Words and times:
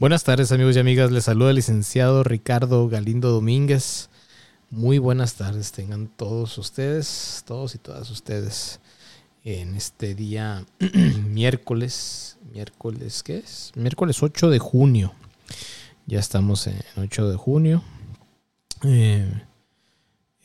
Buenas 0.00 0.24
tardes 0.24 0.50
amigos 0.50 0.76
y 0.76 0.78
amigas, 0.78 1.10
les 1.10 1.24
saluda 1.24 1.50
el 1.50 1.56
licenciado 1.56 2.24
Ricardo 2.24 2.88
Galindo 2.88 3.28
Domínguez. 3.28 4.08
Muy 4.70 4.96
buenas 4.96 5.34
tardes 5.34 5.72
tengan 5.72 6.08
todos 6.08 6.56
ustedes, 6.56 7.44
todos 7.46 7.74
y 7.74 7.78
todas 7.78 8.10
ustedes 8.10 8.80
en 9.44 9.76
este 9.76 10.14
día 10.14 10.64
miércoles, 11.28 12.38
miércoles, 12.50 13.22
¿qué 13.22 13.40
es? 13.40 13.72
Miércoles 13.74 14.22
8 14.22 14.48
de 14.48 14.58
junio. 14.58 15.12
Ya 16.06 16.18
estamos 16.18 16.66
en 16.66 16.80
8 16.96 17.28
de 17.28 17.36
junio. 17.36 17.84
Eh, 18.84 19.30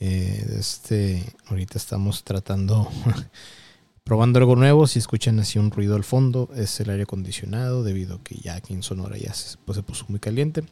eh, 0.02 0.46
este, 0.60 1.34
ahorita 1.46 1.78
estamos 1.78 2.26
tratando 2.26 2.92
probando 4.06 4.38
algo 4.38 4.56
nuevo. 4.56 4.86
Si 4.86 5.00
escuchan 5.00 5.40
así 5.40 5.58
un 5.58 5.72
ruido 5.72 5.96
al 5.96 6.04
fondo, 6.04 6.50
es 6.55 6.80
el 6.80 6.92
aire 6.92 7.04
acondicionado, 7.04 7.84
debido 7.84 8.18
a 8.18 8.24
que 8.24 8.36
ya 8.36 8.55
aquí 8.55 8.74
en 8.74 8.84
Sonora 8.84 9.18
ya 9.18 9.34
se, 9.34 9.58
pues, 9.66 9.76
se 9.76 9.84
puso 9.84 10.05
muy 10.08 10.20
caliente 10.20 10.63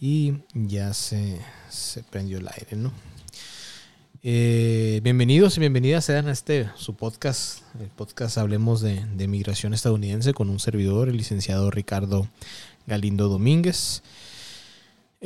y 0.00 0.32
ya 0.54 0.94
se, 0.94 1.38
se 1.68 2.02
prendió 2.02 2.38
el 2.38 2.48
aire, 2.48 2.76
¿no? 2.76 2.90
Eh, 4.22 5.00
bienvenidos 5.02 5.58
y 5.58 5.60
bienvenidas 5.60 6.06
sean 6.06 6.28
a 6.28 6.32
este 6.32 6.70
su 6.76 6.96
podcast, 6.96 7.60
el 7.78 7.88
podcast 7.88 8.38
Hablemos 8.38 8.80
de, 8.80 9.04
de 9.14 9.28
Migración 9.28 9.74
Estadounidense 9.74 10.32
con 10.32 10.48
un 10.48 10.58
servidor, 10.58 11.10
el 11.10 11.18
licenciado 11.18 11.70
Ricardo 11.70 12.26
Galindo 12.86 13.28
Domínguez. 13.28 14.02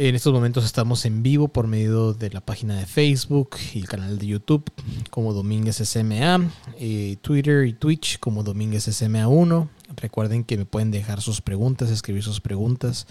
En 0.00 0.14
estos 0.14 0.32
momentos 0.32 0.64
estamos 0.64 1.04
en 1.06 1.24
vivo 1.24 1.48
por 1.48 1.66
medio 1.66 2.14
de 2.14 2.30
la 2.30 2.40
página 2.40 2.78
de 2.78 2.86
Facebook 2.86 3.56
y 3.74 3.80
el 3.80 3.88
canal 3.88 4.16
de 4.16 4.28
YouTube 4.28 4.70
como 5.10 5.32
Domínguez 5.32 5.78
SMA, 5.78 6.52
eh, 6.78 7.16
Twitter 7.20 7.66
y 7.66 7.72
Twitch 7.72 8.20
como 8.20 8.44
Domínguez 8.44 8.86
SMA1. 8.86 9.68
Recuerden 9.96 10.44
que 10.44 10.56
me 10.56 10.66
pueden 10.66 10.92
dejar 10.92 11.20
sus 11.20 11.40
preguntas, 11.40 11.90
escribir 11.90 12.22
sus 12.22 12.40
preguntas 12.40 13.08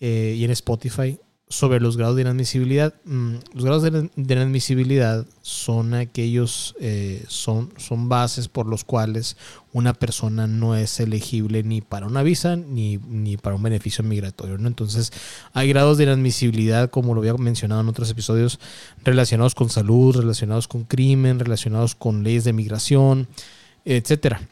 eh, 0.00 0.34
y 0.38 0.42
en 0.44 0.52
Spotify 0.52 1.18
sobre 1.48 1.78
los 1.78 1.96
grados 1.96 2.16
de 2.16 2.22
inadmisibilidad. 2.22 2.94
Mm, 3.04 3.34
los 3.52 3.64
grados 3.64 3.82
de 3.82 4.10
inadmisibilidad 4.16 5.26
son 5.42 5.94
aquellos, 5.94 6.74
eh, 6.80 7.24
son, 7.28 7.72
son 7.76 8.08
bases 8.08 8.48
por 8.48 8.66
los 8.66 8.84
cuales 8.84 9.36
una 9.72 9.92
persona 9.92 10.46
no 10.46 10.74
es 10.74 11.00
elegible 11.00 11.62
ni 11.62 11.80
para 11.80 12.06
una 12.06 12.22
visa 12.22 12.56
ni, 12.56 12.96
ni 12.96 13.36
para 13.36 13.56
un 13.56 13.62
beneficio 13.62 14.02
migratorio. 14.02 14.56
¿no? 14.58 14.68
Entonces, 14.68 15.12
hay 15.52 15.68
grados 15.68 15.98
de 15.98 16.04
inadmisibilidad, 16.04 16.90
como 16.90 17.14
lo 17.14 17.20
había 17.20 17.34
mencionado 17.34 17.82
en 17.82 17.88
otros 17.88 18.10
episodios, 18.10 18.58
relacionados 19.04 19.54
con 19.54 19.68
salud, 19.68 20.16
relacionados 20.16 20.66
con 20.66 20.84
crimen, 20.84 21.38
relacionados 21.38 21.94
con 21.94 22.24
leyes 22.24 22.44
de 22.44 22.52
migración, 22.52 23.28
etcétera. 23.84 24.48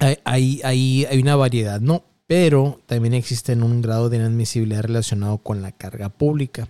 Hay, 0.00 0.60
hay, 0.62 1.06
hay 1.06 1.18
una 1.18 1.36
variedad, 1.36 1.80
¿no? 1.80 2.04
Pero 2.26 2.80
también 2.86 3.14
existe 3.14 3.52
un 3.54 3.82
grado 3.82 4.08
de 4.08 4.16
inadmisibilidad 4.16 4.82
relacionado 4.82 5.38
con 5.38 5.62
la 5.62 5.72
carga 5.72 6.08
pública. 6.08 6.68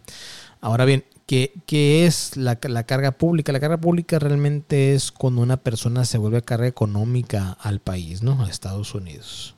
Ahora 0.60 0.84
bien, 0.84 1.04
¿qué, 1.26 1.52
es 2.06 2.36
la, 2.36 2.56
carga 2.56 3.12
pública? 3.12 3.52
La 3.52 3.60
carga 3.60 3.78
pública 3.78 4.18
realmente 4.18 4.94
es 4.94 5.12
cuando 5.12 5.42
una 5.42 5.56
persona 5.56 6.04
se 6.04 6.18
vuelve 6.18 6.42
carga 6.42 6.66
económica 6.66 7.52
al 7.60 7.80
país, 7.80 8.22
¿no? 8.22 8.42
A 8.44 8.48
Estados 8.48 8.94
Unidos. 8.94 9.54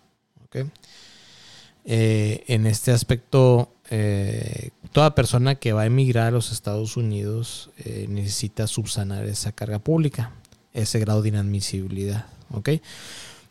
Eh, 1.84 2.44
en 2.48 2.66
este 2.66 2.92
aspecto, 2.92 3.72
eh, 3.90 4.70
toda 4.92 5.14
persona 5.14 5.56
que 5.56 5.72
va 5.72 5.82
a 5.82 5.86
emigrar 5.86 6.28
a 6.28 6.30
los 6.30 6.52
Estados 6.52 6.96
Unidos 6.96 7.70
eh, 7.78 8.06
necesita 8.08 8.66
subsanar 8.66 9.24
esa 9.26 9.52
carga 9.52 9.78
pública, 9.78 10.32
ese 10.72 10.98
grado 11.00 11.22
de 11.22 11.30
inadmisibilidad. 11.30 12.26
¿ok? 12.52 12.70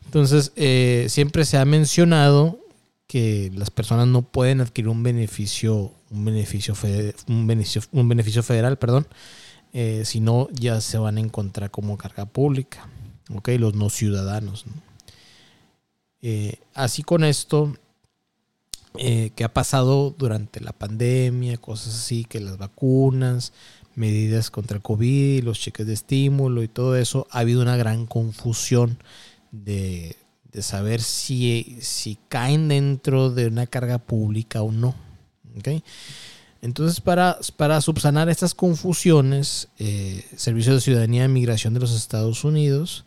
Entonces, 0.07 0.53
eh, 0.55 1.07
siempre 1.09 1.43
se 1.43 1.57
ha 1.57 1.65
mencionado 1.65 2.61
que 3.07 3.51
las 3.53 3.69
personas 3.69 4.07
no 4.07 4.21
pueden 4.21 4.61
adquirir 4.61 4.87
un 4.87 5.03
beneficio, 5.03 5.91
un 6.09 6.23
beneficio, 6.23 6.73
un 7.27 7.45
beneficio, 7.45 7.81
un 7.91 8.07
beneficio 8.07 8.41
federal, 8.41 8.77
perdón, 8.77 9.05
eh, 9.73 10.03
si 10.05 10.21
no 10.21 10.47
ya 10.53 10.79
se 10.79 10.97
van 10.97 11.17
a 11.17 11.19
encontrar 11.19 11.71
como 11.71 11.97
carga 11.97 12.25
pública, 12.25 12.87
¿ok? 13.33 13.49
Los 13.59 13.75
no 13.75 13.89
ciudadanos. 13.89 14.63
Eh, 16.21 16.55
así 16.73 17.03
con 17.03 17.25
esto, 17.25 17.75
que 18.95 19.43
ha 19.43 19.53
pasado 19.53 20.15
durante 20.17 20.61
la 20.61 20.71
pandemia, 20.71 21.57
cosas 21.57 21.95
así, 21.95 22.23
que 22.23 22.39
las 22.39 22.57
vacunas, 22.57 23.51
medidas 23.93 24.49
contra 24.51 24.77
el 24.77 24.83
COVID, 24.83 25.43
los 25.43 25.59
cheques 25.59 25.85
de 25.85 25.93
estímulo 25.93 26.63
y 26.63 26.69
todo 26.69 26.95
eso, 26.95 27.27
ha 27.29 27.39
habido 27.39 27.61
una 27.61 27.75
gran 27.75 28.05
confusión 28.05 28.97
de, 29.51 30.15
saber 30.61 31.01
si, 31.01 31.77
si 31.81 32.17
caen 32.29 32.67
dentro 32.67 33.29
de 33.29 33.47
una 33.47 33.67
carga 33.67 33.99
pública 33.99 34.61
o 34.61 34.71
no. 34.71 34.95
Entonces, 36.61 36.99
para, 36.99 37.37
para 37.55 37.79
subsanar 37.81 38.29
estas 38.29 38.53
confusiones, 38.55 39.69
eh, 39.77 40.25
Servicio 40.35 40.73
de 40.73 40.81
Ciudadanía 40.81 41.25
y 41.25 41.29
Migración 41.29 41.73
de 41.73 41.79
los 41.79 41.95
Estados 41.95 42.43
Unidos 42.43 43.05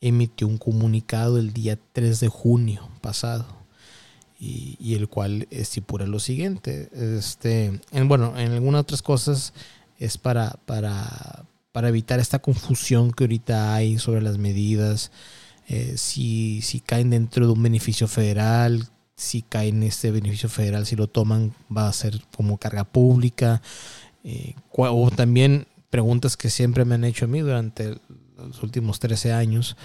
emitió 0.00 0.48
un 0.48 0.58
comunicado 0.58 1.38
el 1.38 1.52
día 1.52 1.78
3 1.92 2.18
de 2.20 2.28
junio 2.28 2.88
pasado 3.00 3.46
y, 4.38 4.94
el 4.94 5.08
cual 5.08 5.46
estipula 5.50 6.04
lo 6.06 6.18
siguiente. 6.18 6.88
Este, 6.92 7.80
en, 7.92 8.08
bueno, 8.08 8.36
en 8.36 8.50
algunas 8.50 8.80
otras 8.80 9.00
cosas 9.00 9.52
es 10.00 10.18
para, 10.18 10.58
para, 10.66 11.44
para 11.70 11.88
evitar 11.88 12.18
esta 12.18 12.40
confusión 12.40 13.12
que 13.12 13.24
ahorita 13.24 13.72
hay 13.72 14.00
sobre 14.00 14.20
las 14.20 14.38
medidas 14.38 15.12
eh, 15.68 15.94
si, 15.96 16.60
si 16.62 16.80
caen 16.80 17.10
dentro 17.10 17.46
de 17.46 17.52
un 17.52 17.62
beneficio 17.62 18.08
federal, 18.08 18.88
si 19.14 19.42
caen 19.42 19.76
en 19.76 19.82
este 19.84 20.10
beneficio 20.10 20.48
federal, 20.48 20.86
si 20.86 20.96
lo 20.96 21.06
toman, 21.06 21.54
va 21.74 21.88
a 21.88 21.92
ser 21.92 22.20
como 22.36 22.58
carga 22.58 22.84
pública. 22.84 23.62
Eh, 24.24 24.54
o 24.70 25.10
también 25.10 25.66
preguntas 25.90 26.36
que 26.36 26.50
siempre 26.50 26.84
me 26.84 26.94
han 26.94 27.04
hecho 27.04 27.26
a 27.26 27.28
mí 27.28 27.40
durante 27.40 27.96
los 28.36 28.62
últimos 28.62 28.98
13 29.00 29.32
años. 29.32 29.76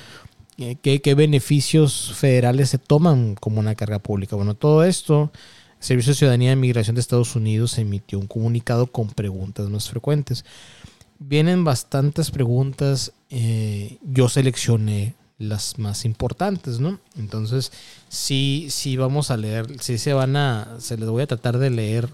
Eh, 0.57 0.75
¿qué, 0.81 1.13
beneficios 1.13 2.13
federales 2.15 2.69
se 2.69 2.79
toman 2.79 3.35
como 3.35 3.59
una 3.59 3.75
carga 3.75 3.99
pública? 3.99 4.35
Bueno, 4.35 4.55
todo 4.55 4.83
esto, 4.83 5.31
el 5.79 5.83
Servicio 5.83 6.13
de 6.13 6.17
Ciudadanía 6.17 6.53
y 6.53 6.55
Migración 6.55 6.95
de 6.95 7.01
Estados 7.01 7.35
Unidos 7.35 7.77
emitió 7.77 8.17
un 8.17 8.27
comunicado 8.27 8.87
con 8.87 9.09
preguntas 9.09 9.69
más 9.69 9.87
frecuentes. 9.87 10.43
Vienen 11.19 11.63
bastantes 11.63 12.31
preguntas. 12.31 13.11
yo 13.29 14.29
seleccioné 14.29 15.15
las 15.37 15.77
más 15.77 16.05
importantes, 16.05 16.79
¿no? 16.79 16.99
Entonces, 17.17 17.71
sí, 18.09 18.67
sí 18.69 18.97
vamos 18.97 19.31
a 19.31 19.37
leer, 19.37 19.67
sí 19.79 19.97
se 19.97 20.13
van 20.13 20.35
a, 20.35 20.77
se 20.79 20.97
les 20.97 21.09
voy 21.09 21.23
a 21.23 21.27
tratar 21.27 21.57
de 21.57 21.69
leer 21.69 22.09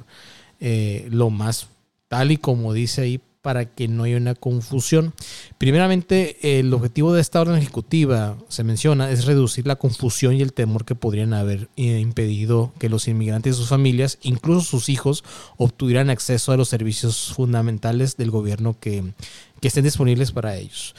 eh, 0.59 1.07
lo 1.09 1.29
más 1.29 1.67
tal 2.07 2.31
y 2.31 2.37
como 2.37 2.73
dice 2.73 3.01
ahí 3.01 3.21
para 3.41 3.65
que 3.65 3.89
no 3.89 4.03
haya 4.03 4.15
una 4.15 4.35
confusión. 4.35 5.13
Primeramente, 5.57 6.59
el 6.59 6.73
objetivo 6.73 7.13
de 7.13 7.19
esta 7.19 7.41
orden 7.41 7.57
ejecutiva, 7.57 8.37
se 8.47 8.63
menciona, 8.63 9.11
es 9.11 9.25
reducir 9.25 9.67
la 9.67 9.75
confusión 9.75 10.35
y 10.35 10.41
el 10.41 10.53
temor 10.53 10.85
que 10.85 10.95
podrían 10.95 11.33
haber 11.33 11.67
eh, 11.75 11.99
impedido 11.99 12.71
que 12.79 12.87
los 12.87 13.09
inmigrantes 13.09 13.55
y 13.55 13.57
sus 13.57 13.67
familias, 13.67 14.17
incluso 14.21 14.61
sus 14.61 14.87
hijos, 14.87 15.25
obtuvieran 15.57 16.09
acceso 16.09 16.53
a 16.53 16.57
los 16.57 16.69
servicios 16.69 17.33
fundamentales 17.35 18.15
del 18.15 18.31
gobierno 18.31 18.77
que, 18.79 19.11
que 19.59 19.67
estén 19.67 19.83
disponibles 19.83 20.31
para 20.31 20.55
ellos 20.55 20.95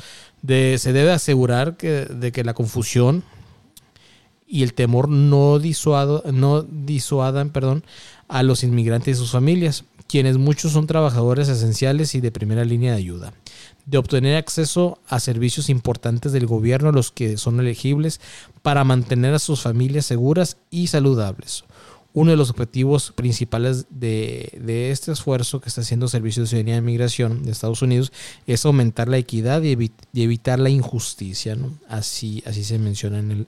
se 0.46 0.92
debe 0.92 1.12
asegurar 1.12 1.76
que, 1.76 2.06
de 2.06 2.32
que 2.32 2.44
la 2.44 2.54
confusión 2.54 3.24
y 4.46 4.62
el 4.62 4.74
temor 4.74 5.08
no, 5.08 5.58
no 5.58 6.62
disuadan 6.62 7.50
perdón, 7.50 7.84
a 8.28 8.42
los 8.42 8.62
inmigrantes 8.62 9.16
y 9.16 9.20
sus 9.20 9.32
familias, 9.32 9.84
quienes 10.06 10.36
muchos 10.36 10.72
son 10.72 10.86
trabajadores 10.86 11.48
esenciales 11.48 12.14
y 12.14 12.20
de 12.20 12.30
primera 12.30 12.64
línea 12.64 12.92
de 12.92 12.98
ayuda 12.98 13.32
de 13.86 13.98
obtener 13.98 14.36
acceso 14.36 14.98
a 15.08 15.20
servicios 15.20 15.68
importantes 15.68 16.32
del 16.32 16.46
gobierno, 16.46 16.92
los 16.92 17.10
que 17.10 17.36
son 17.36 17.60
elegibles, 17.60 18.20
para 18.62 18.84
mantener 18.84 19.34
a 19.34 19.38
sus 19.38 19.62
familias 19.62 20.06
seguras 20.06 20.56
y 20.70 20.86
saludables. 20.86 21.64
Uno 22.14 22.30
de 22.30 22.36
los 22.38 22.48
objetivos 22.48 23.12
principales 23.12 23.86
de, 23.90 24.90
este 24.90 25.12
esfuerzo 25.12 25.60
que 25.60 25.68
está 25.68 25.82
haciendo 25.82 26.08
Servicio 26.08 26.42
de 26.42 26.48
Ciudadanía 26.48 26.76
de 26.76 26.80
Migración 26.80 27.44
de 27.44 27.52
Estados 27.52 27.82
Unidos 27.82 28.12
es 28.46 28.64
aumentar 28.64 29.08
la 29.08 29.18
equidad 29.18 29.62
y, 29.62 29.90
evitar 30.14 30.58
la 30.58 30.70
injusticia. 30.70 31.58
Así, 31.88 32.42
así 32.46 32.64
se 32.64 32.78
menciona 32.78 33.18
en 33.18 33.46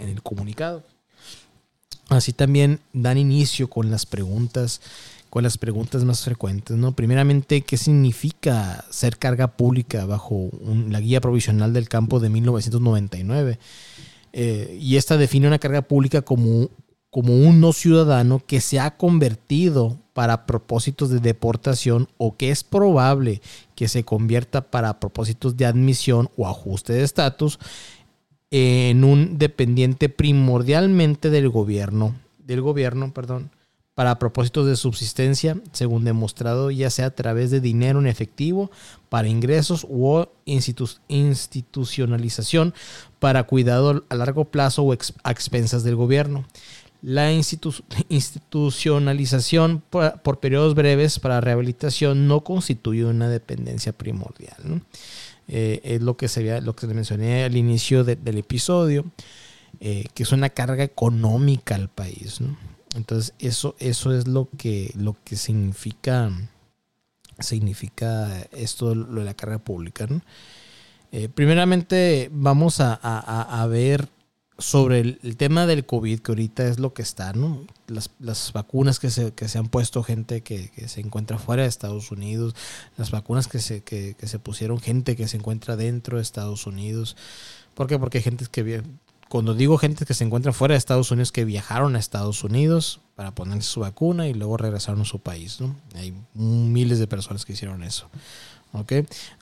el 0.00 0.22
comunicado. 0.22 0.82
Así 2.08 2.32
también 2.32 2.80
dan 2.94 3.18
inicio 3.18 3.68
con 3.68 3.90
las 3.90 4.06
preguntas 4.06 4.80
con 5.30 5.42
las 5.42 5.58
preguntas 5.58 6.04
más 6.04 6.22
frecuentes, 6.22 6.76
¿no? 6.76 6.92
Primeramente, 6.92 7.60
¿qué 7.60 7.76
significa 7.76 8.84
ser 8.90 9.18
carga 9.18 9.48
pública 9.48 10.06
bajo 10.06 10.50
la 10.88 11.00
guía 11.00 11.20
provisional 11.20 11.72
del 11.72 11.88
campo 11.88 12.18
de 12.20 12.30
1999? 12.30 13.58
Eh, 14.32 14.78
y 14.80 14.96
esta 14.96 15.16
define 15.16 15.46
una 15.46 15.58
carga 15.58 15.82
pública 15.82 16.22
como, 16.22 16.70
como 17.10 17.34
un 17.34 17.60
no 17.60 17.72
ciudadano 17.72 18.42
que 18.46 18.60
se 18.60 18.80
ha 18.80 18.96
convertido 18.96 19.98
para 20.12 20.46
propósitos 20.46 21.10
de 21.10 21.20
deportación 21.20 22.08
o 22.18 22.36
que 22.36 22.50
es 22.50 22.64
probable 22.64 23.40
que 23.74 23.88
se 23.88 24.04
convierta 24.04 24.70
para 24.70 25.00
propósitos 25.00 25.56
de 25.56 25.66
admisión 25.66 26.28
o 26.36 26.46
ajuste 26.46 26.92
de 26.92 27.04
estatus 27.04 27.58
en 28.50 29.04
un 29.04 29.38
dependiente 29.38 30.08
primordialmente 30.08 31.30
del 31.30 31.48
gobierno, 31.48 32.16
del 32.38 32.62
gobierno, 32.62 33.12
perdón, 33.12 33.50
para 33.94 34.18
propósitos 34.18 34.66
de 34.66 34.76
subsistencia, 34.76 35.60
según 35.72 36.04
demostrado 36.04 36.70
ya 36.70 36.88
sea 36.88 37.06
a 37.06 37.10
través 37.10 37.50
de 37.50 37.60
dinero 37.60 37.98
en 37.98 38.06
efectivo 38.06 38.70
para 39.08 39.28
ingresos 39.28 39.84
u 39.88 40.24
institucionalización 40.44 42.74
para 43.18 43.42
cuidado 43.42 44.04
a 44.08 44.14
largo 44.14 44.44
plazo 44.44 44.84
o 44.84 44.92
a 44.92 45.32
expensas 45.32 45.82
del 45.82 45.96
gobierno. 45.96 46.44
La 47.00 47.32
institucionalización 47.32 49.84
por, 49.88 50.40
periodos 50.40 50.74
breves 50.74 51.20
para 51.20 51.40
rehabilitación 51.40 52.26
no 52.26 52.42
constituye 52.42 53.04
una 53.04 53.28
dependencia 53.28 53.92
primordial. 53.92 54.82
Eh, 55.46 55.80
es 55.84 56.02
lo 56.02 56.16
que, 56.16 56.26
se, 56.28 56.60
lo 56.60 56.74
que 56.74 56.88
mencioné 56.88 57.44
al 57.44 57.56
inicio 57.56 58.02
del 58.04 58.38
episodio, 58.38 59.04
eh, 59.80 60.06
que 60.12 60.24
es 60.24 60.32
una 60.32 60.50
carga 60.50 60.82
económica 60.82 61.76
al 61.76 61.88
país. 61.88 62.40
Entonces, 62.96 63.32
eso, 63.38 63.76
eso 63.78 64.12
es 64.12 64.26
lo 64.26 64.48
que, 64.58 64.90
lo 64.96 65.16
que 65.24 65.36
significa, 65.36 66.32
significa 67.38 68.42
esto 68.52 68.92
de 68.94 69.24
la 69.24 69.34
carrera 69.34 69.60
pública. 69.60 70.08
Eh, 71.12 71.28
primeramente, 71.28 72.28
vamos 72.32 72.80
a, 72.80 73.66
ver 73.70 74.08
sobre 74.58 75.00
el, 75.00 75.36
tema 75.36 75.66
del 75.66 75.86
COVID, 75.86 76.18
que 76.18 76.32
ahorita 76.32 76.66
es 76.66 76.80
lo 76.80 76.92
que 76.92 77.02
está, 77.02 77.32
¿no? 77.32 77.64
Las, 77.86 78.52
vacunas 78.52 78.98
que 78.98 79.08
se, 79.08 79.32
que 79.32 79.48
se, 79.48 79.58
han 79.58 79.68
puesto 79.68 80.02
gente 80.02 80.42
que, 80.42 80.70
se 80.88 81.00
encuentra 81.00 81.38
fuera 81.38 81.62
de 81.62 81.68
Estados 81.68 82.10
Unidos, 82.10 82.56
las 82.96 83.12
vacunas 83.12 83.46
que 83.46 83.60
se, 83.60 83.82
que, 83.82 84.16
se 84.20 84.38
pusieron 84.40 84.80
gente 84.80 85.14
que 85.14 85.28
se 85.28 85.36
encuentra 85.36 85.76
dentro 85.76 86.16
de 86.16 86.22
Estados 86.22 86.66
Unidos. 86.66 87.16
¿Por 87.74 87.86
qué? 87.86 88.00
Porque 88.00 88.18
hay 88.18 88.24
gente 88.24 88.46
que 88.50 88.82
cuando 89.28 89.54
digo 89.54 89.78
gente 89.78 90.04
que 90.04 90.14
se 90.14 90.24
encuentra 90.24 90.52
fuera 90.52 90.72
de 90.72 90.78
Estados 90.78 91.10
Unidos, 91.12 91.30
que 91.30 91.44
viajaron 91.44 91.94
a 91.94 92.00
Estados 92.00 92.42
Unidos 92.42 93.00
para 93.14 93.34
ponerse 93.34 93.68
su 93.68 93.80
vacuna 93.80 94.26
y 94.26 94.34
luego 94.34 94.56
regresaron 94.56 95.02
a 95.02 95.04
su 95.04 95.20
país, 95.20 95.60
¿no? 95.60 95.76
Hay 95.94 96.14
miles 96.34 96.98
de 96.98 97.06
personas 97.06 97.44
que 97.44 97.52
hicieron 97.52 97.84
eso. 97.84 98.08
¿Ok? 98.72 98.92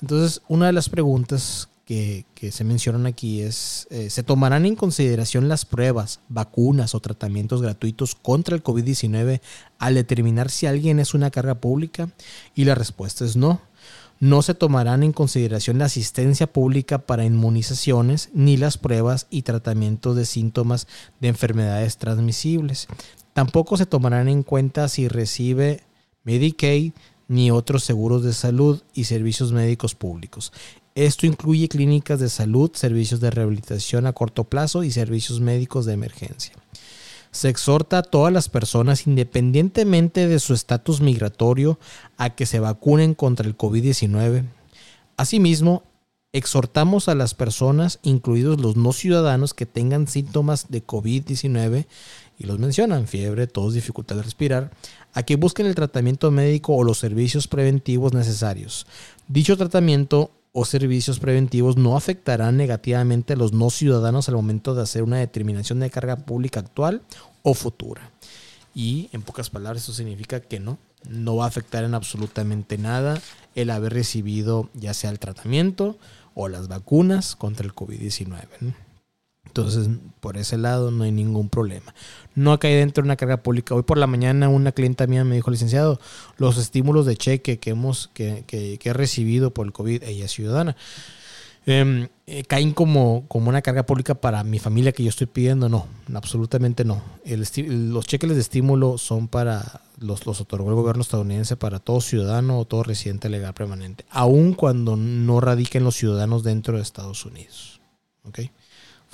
Entonces, 0.03 0.43
una 0.49 0.67
de 0.67 0.73
las 0.73 0.89
preguntas 0.89 1.69
que, 1.87 2.27
se 2.51 2.65
mencionan 2.65 3.07
aquí 3.07 3.41
es, 3.41 3.87
eh, 3.91 4.11
¿se 4.11 4.23
tomarán 4.23 4.67
en 4.67 4.75
consideración 4.75 5.49
las 5.49 5.65
pruebas, 5.65 6.21
vacunas 6.29 6.95
o 6.95 7.01
tratamientos 7.01 7.63
gratuitos 7.63 8.15
contra 8.15 8.57
el 8.57 8.63
COVID-19 8.63 9.41
al 9.79 9.95
determinar 9.95 10.51
si 10.51 10.67
alguien 10.67 10.99
es 10.99 11.15
una 11.15 11.31
carga 11.31 11.55
pública? 11.55 12.11
Y 12.55 12.65
la 12.65 12.75
respuesta 12.75 13.25
es 13.25 13.37
no 13.37 13.61
no 14.19 14.41
se 14.41 14.55
tomarán 14.55 15.03
en 15.03 15.13
consideración 15.13 15.79
la 15.79 15.85
asistencia 15.87 16.47
pública 16.47 16.99
para 16.99 17.27
inmunizaciones 17.27 18.31
ni 18.33 18.57
las 18.57 18.79
pruebas 18.79 19.27
y 19.29 19.43
tratamientos 19.43 20.17
de 20.17 20.25
síntomas 20.25 20.89
de 21.21 21.29
enfermedades 21.29 21.99
transmisibles. 21.99 22.89
Tampoco 23.35 23.77
se 23.77 23.85
tomarán 23.85 24.29
en 24.29 24.43
cuenta 24.43 24.89
si 24.89 25.09
recibe 25.09 25.83
Medicaid 26.25 26.93
ni 27.29 27.51
otros 27.51 27.85
seguros 27.85 28.23
de 28.23 28.33
salud 28.33 28.83
y 28.95 29.05
servicios 29.05 29.53
médicos 29.53 29.95
públicos. 29.95 30.53
Esto 30.97 31.27
incluye 31.27 31.69
clínicas 31.69 32.19
de 32.19 32.29
salud, 32.29 32.73
servicios 32.75 33.21
de 33.21 33.31
rehabilitación 33.31 34.07
a 34.07 34.13
corto 34.13 34.43
plazo 34.43 34.83
y 34.83 34.91
servicios 34.91 35.41
médicos 35.41 35.87
de 35.87 35.93
emergencia 35.93 36.55
se 37.37 37.51
exhorta 37.51 37.99
a 37.99 38.03
todas 38.03 38.33
las 38.33 38.49
personas, 38.49 39.07
independientemente 39.07 40.27
de 40.27 40.39
su 40.39 40.55
estatus 40.55 41.03
migratorio, 41.03 41.79
a 42.17 42.31
que 42.31 42.47
se 42.47 42.61
vacunen 42.61 43.15
contra 43.15 43.47
el 43.47 43.59
COVID-19. 43.59 44.45
Asimismo, 45.19 45.83
exhortamos 46.33 47.09
a 47.09 47.15
las 47.15 47.35
personas, 47.35 47.99
incluidos 48.03 48.61
los 48.61 48.77
no 48.77 48.93
ciudadanos, 48.93 49.53
que 49.53 49.67
tengan 49.67 50.09
síntomas 50.09 50.71
de 50.71 50.85
COVID-19, 50.85 51.87
y 52.39 52.45
los 52.45 52.59
mencionan, 52.59 53.07
fiebre, 53.07 53.47
tos, 53.47 53.75
dificultad 53.75 54.17
de 54.17 54.23
respirar, 54.23 54.71
a 55.13 55.23
que 55.23 55.37
busquen 55.37 55.67
el 55.67 55.75
tratamiento 55.75 56.31
médico 56.31 56.75
o 56.75 56.85
los 56.85 56.99
servicios 56.99 57.49
preventivos 57.49 58.15
necesarios. 58.15 58.87
Dicho 59.29 59.59
tratamiento 59.59 60.31
o 60.59 60.65
servicios 60.65 61.19
preventivos 61.19 61.77
no 61.77 61.99
afectarán 61.99 62.57
negativamente 62.57 63.35
a 63.35 63.37
los 63.37 63.53
no 63.53 63.69
ciudadanos 63.69 64.31
al 64.31 64.37
momento 64.37 64.75
de 64.75 64.81
hacer 64.81 65.03
una 65.03 65.19
determinación 65.19 65.81
de 65.81 65.91
carga 65.91 66.17
pública 66.17 66.61
actual 66.61 67.03
o 67.43 67.53
futura. 67.53 68.11
Y 68.75 69.11
en 69.13 69.21
pocas 69.21 69.51
palabras 69.51 69.83
eso 69.83 69.93
significa 69.93 70.41
que 70.41 70.59
no, 70.59 70.79
no 71.07 71.37
va 71.37 71.45
a 71.45 71.49
afectar 71.49 71.85
en 71.85 71.93
absolutamente 71.93 72.79
nada 72.79 73.21
el 73.55 73.69
haber 73.69 73.93
recibido 73.93 74.71
ya 74.73 74.95
sea 74.95 75.11
el 75.11 75.19
tratamiento 75.19 75.99
o 76.33 76.49
las 76.49 76.69
vacunas 76.69 77.37
contra 77.37 77.67
el 77.67 77.75
COVID-19. 77.75 78.47
Entonces, 79.57 79.89
por 80.21 80.37
ese 80.37 80.59
lado 80.59 80.91
no 80.91 81.05
hay 81.05 81.13
ningún 81.13 81.49
problema. 81.49 81.95
No 82.35 82.59
cae 82.59 82.77
dentro 82.77 83.03
de 83.03 83.07
una 83.07 83.17
carga 83.17 83.39
pública. 83.39 83.75
Hoy 83.75 83.85
por 83.85 83.97
la 83.97 84.07
mañana 84.07 84.51
una 84.51 84.71
clienta 84.73 85.07
mía 85.07 85.25
me 85.25 85.35
dijo, 85.37 85.51
licenciado, 85.51 85.99
los 86.37 86.59
estímulos 86.59 87.07
de 87.07 87.17
cheque 87.17 87.59
que 87.59 87.71
hemos 87.71 88.11
que, 88.13 88.45
que, 88.47 88.79
he 88.79 88.93
recibido 88.93 89.55
por 89.55 89.65
el 89.67 89.73
COVID, 89.73 90.03
ella 90.03 90.27
es 90.27 90.33
ciudadana, 90.33 90.77
em, 91.65 92.09
eh, 92.27 92.43
caen 92.43 92.75
como, 92.75 93.25
como 93.29 93.49
una 93.49 93.63
carga 93.63 93.87
pública 93.87 94.15
para 94.15 94.45
mi 94.45 94.59
familia 94.59 94.93
que 94.93 95.03
yo 95.03 95.09
estoy 95.09 95.27
pidiendo. 95.27 95.71
No, 95.71 95.87
absolutamente 96.13 96.85
no. 96.85 97.03
los 97.25 98.07
cheques 98.07 98.35
de 98.35 98.41
estímulo 98.41 98.99
son 98.99 99.27
para, 99.27 99.81
los, 99.99 100.27
los 100.27 100.39
otorgó 100.43 100.69
el 100.69 100.75
gobierno 100.75 101.01
estadounidense 101.01 101.57
para 101.57 101.79
todo 101.79 102.03
ciudadano 102.03 102.59
o 102.59 102.67
todo 102.67 102.83
residente 102.83 103.31
legal 103.31 103.55
permanente, 103.55 104.05
aun 104.11 104.53
cuando 104.53 104.97
no 104.97 105.41
radiquen 105.41 105.83
los 105.83 105.97
ciudadanos 105.97 106.43
dentro 106.43 106.77
de 106.77 106.83
Estados 106.83 107.25
Unidos. 107.25 107.81
¿Ok? 108.25 108.41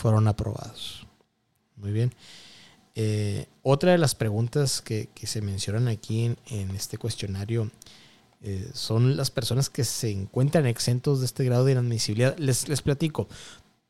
Fueron 0.03 0.27
aprobados. 0.27 1.07
Muy 1.77 1.93
bien. 1.93 2.13
Eh, 2.97 3.47
otra 3.63 3.93
de 3.93 3.99
las 3.99 4.17
preguntas 4.17 4.83
que, 4.83 5.09
se 5.23 5.41
mencionan 5.41 5.87
aquí 5.87 6.35
en, 6.51 6.71
este 6.75 6.99
cuestionario 6.99 7.71
eh, 8.43 8.69
son 8.75 9.17
las 9.17 9.31
personas 9.31 9.71
que 9.71 9.85
se 9.85 10.11
encuentran 10.11 10.67
exentos 10.67 11.21
de 11.21 11.27
este 11.27 11.45
grado 11.45 11.65
de 11.65 11.73
inadmisibilidad. 11.73 12.37
Les, 12.37 12.69
les 12.69 12.83
platico. 12.83 13.29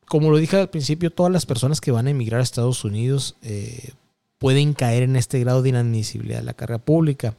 Como 0.05 0.29
lo 0.29 0.37
dije 0.37 0.57
al 0.57 0.69
principio, 0.69 1.09
todas 1.09 1.31
las 1.31 1.47
personas 1.47 1.81
que 1.81 1.91
van 1.91 2.05
a 2.05 2.11
emigrar 2.11 2.39
a 2.39 2.43
Estados 2.43 2.85
Unidos 2.85 3.35
eh, 3.41 3.93
pueden 4.37 4.73
caer 4.73 5.01
en 5.01 5.15
este 5.15 5.39
grado 5.39 5.63
de 5.63 5.69
inadmisibilidad 5.69 6.39
de 6.39 6.45
la 6.45 6.53
carga 6.53 6.77
pública. 6.77 7.35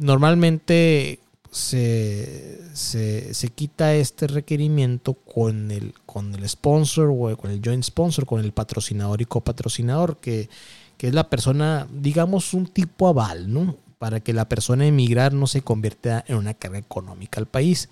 normalmente 0.00 1.18
se, 1.50 2.60
se, 2.74 3.48
quita 3.48 3.94
este 3.94 4.28
requerimiento 4.28 5.14
con 5.14 5.70
el, 5.70 5.94
con 6.06 6.34
el 6.34 6.48
sponsor 6.48 7.08
o 7.10 7.36
con 7.36 7.50
el 7.50 7.60
joint 7.64 7.82
sponsor, 7.82 8.24
con 8.24 8.40
el 8.40 8.52
patrocinador 8.52 9.20
y 9.20 9.24
copatrocinador, 9.24 10.18
que, 10.18 10.48
que 10.96 11.08
es 11.08 11.14
la 11.14 11.28
persona, 11.28 11.88
digamos, 11.92 12.54
un 12.54 12.66
tipo 12.66 13.08
aval, 13.08 13.52
¿no? 13.52 13.76
Para 13.98 14.20
que 14.20 14.32
la 14.32 14.48
persona 14.48 14.86
emigrar 14.86 15.32
no 15.32 15.46
se 15.46 15.62
convierta 15.62 16.24
en 16.28 16.36
una 16.36 16.54
carga 16.54 16.78
económica 16.78 17.40
al 17.40 17.46
país. 17.46 17.88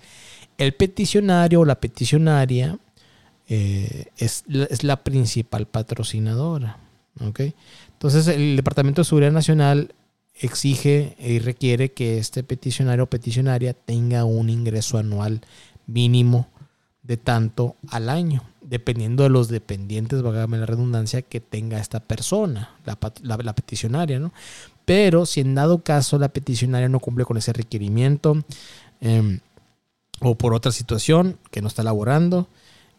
El 0.57 0.73
peticionario 0.73 1.61
o 1.61 1.65
la 1.65 1.79
peticionaria 1.79 2.79
eh, 3.47 4.05
es, 4.17 4.45
es, 4.47 4.83
la 4.83 5.03
principal 5.03 5.67
patrocinadora. 5.67 6.77
¿okay? 7.19 7.53
Entonces, 7.93 8.27
el 8.27 8.55
Departamento 8.55 9.01
de 9.01 9.05
Seguridad 9.05 9.31
Nacional 9.31 9.93
exige 10.39 11.15
y 11.19 11.39
requiere 11.39 11.91
que 11.91 12.17
este 12.17 12.43
peticionario 12.43 13.03
o 13.03 13.09
peticionaria 13.09 13.73
tenga 13.73 14.25
un 14.25 14.49
ingreso 14.49 14.97
anual 14.97 15.41
mínimo 15.85 16.47
de 17.03 17.17
tanto 17.17 17.75
al 17.89 18.09
año, 18.09 18.43
dependiendo 18.61 19.23
de 19.23 19.29
los 19.29 19.47
dependientes, 19.49 20.21
válgame 20.21 20.57
la 20.57 20.65
redundancia, 20.65 21.21
que 21.21 21.39
tenga 21.39 21.79
esta 21.79 21.99
persona, 21.99 22.75
la, 22.85 23.53
peticionaria, 23.53 24.19
¿no? 24.19 24.31
Pero 24.85 25.25
si 25.25 25.41
en 25.41 25.55
dado 25.55 25.83
caso 25.83 26.17
la 26.19 26.29
peticionaria 26.29 26.87
no 26.87 26.99
cumple 26.99 27.25
con 27.25 27.37
ese 27.37 27.51
requerimiento 27.53 28.43
em, 29.01 29.39
o 30.21 30.35
por 30.35 30.53
otra 30.53 30.71
situación 30.71 31.37
que 31.51 31.61
no 31.61 31.67
está 31.67 31.81
elaborando, 31.81 32.47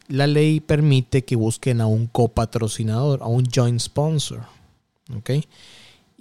la 0.08 0.26
ley 0.26 0.60
permite 0.60 1.24
que 1.24 1.36
busquen 1.36 1.80
a 1.80 1.86
un 1.86 2.06
copatrocinador, 2.06 3.22
a 3.22 3.26
un 3.26 3.46
joint 3.46 3.80
sponsor. 3.80 4.40
¿Ok? 5.16 5.30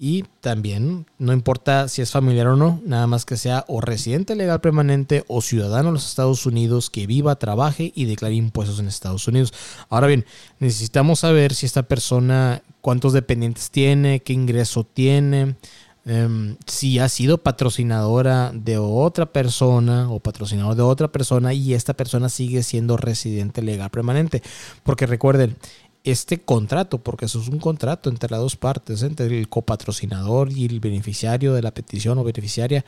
Y 0.01 0.23
también, 0.39 1.07
no 1.17 1.33
importa 1.33 1.89
si 1.89 2.01
es 2.01 2.11
familiar 2.11 2.47
o 2.47 2.55
no, 2.55 2.79
nada 2.85 3.05
más 3.05 3.25
que 3.25 3.35
sea 3.35 3.65
o 3.67 3.81
residente 3.81 4.33
legal 4.33 4.61
permanente 4.61 5.25
o 5.27 5.41
ciudadano 5.41 5.89
de 5.89 5.93
los 5.95 6.07
Estados 6.07 6.45
Unidos 6.45 6.89
que 6.89 7.05
viva, 7.05 7.35
trabaje 7.35 7.91
y 7.93 8.05
declare 8.05 8.33
impuestos 8.33 8.79
en 8.79 8.87
Estados 8.87 9.27
Unidos. 9.27 9.53
Ahora 9.89 10.07
bien, 10.07 10.25
necesitamos 10.59 11.19
saber 11.19 11.53
si 11.53 11.65
esta 11.65 11.83
persona, 11.83 12.61
cuántos 12.79 13.11
dependientes 13.11 13.71
tiene, 13.71 14.21
qué 14.21 14.31
ingreso 14.31 14.85
tiene, 14.85 15.57
em, 16.05 16.55
si 16.65 16.97
ha 16.99 17.09
sido 17.09 17.39
patrocinadora 17.39 18.51
de 18.53 18.77
otra 18.77 19.25
persona 19.25 20.09
o 20.09 20.21
patrocinador 20.21 20.75
de 20.75 20.83
otra 20.83 21.11
persona 21.11 21.53
y 21.53 21.73
esta 21.73 21.93
persona 21.93 22.29
sigue 22.29 22.63
siendo 22.63 22.95
residente 22.95 23.61
legal 23.61 23.89
permanente. 23.89 24.41
Porque 24.83 25.07
recuerden, 25.07 25.57
este 26.03 26.39
contrato, 26.39 26.99
porque 26.99 27.25
eso 27.25 27.41
es 27.41 27.47
un 27.47 27.59
contrato 27.59 28.09
entre 28.09 28.29
las 28.29 28.39
dos 28.39 28.55
partes, 28.55 29.03
entre 29.03 29.25
el 29.27 29.49
copatrocinador 29.49 30.51
y 30.51 30.65
el 30.65 30.79
beneficiario 30.79 31.53
de 31.53 31.61
la 31.61 31.71
petición 31.71 32.17
o 32.17 32.23
beneficiaria. 32.23 32.85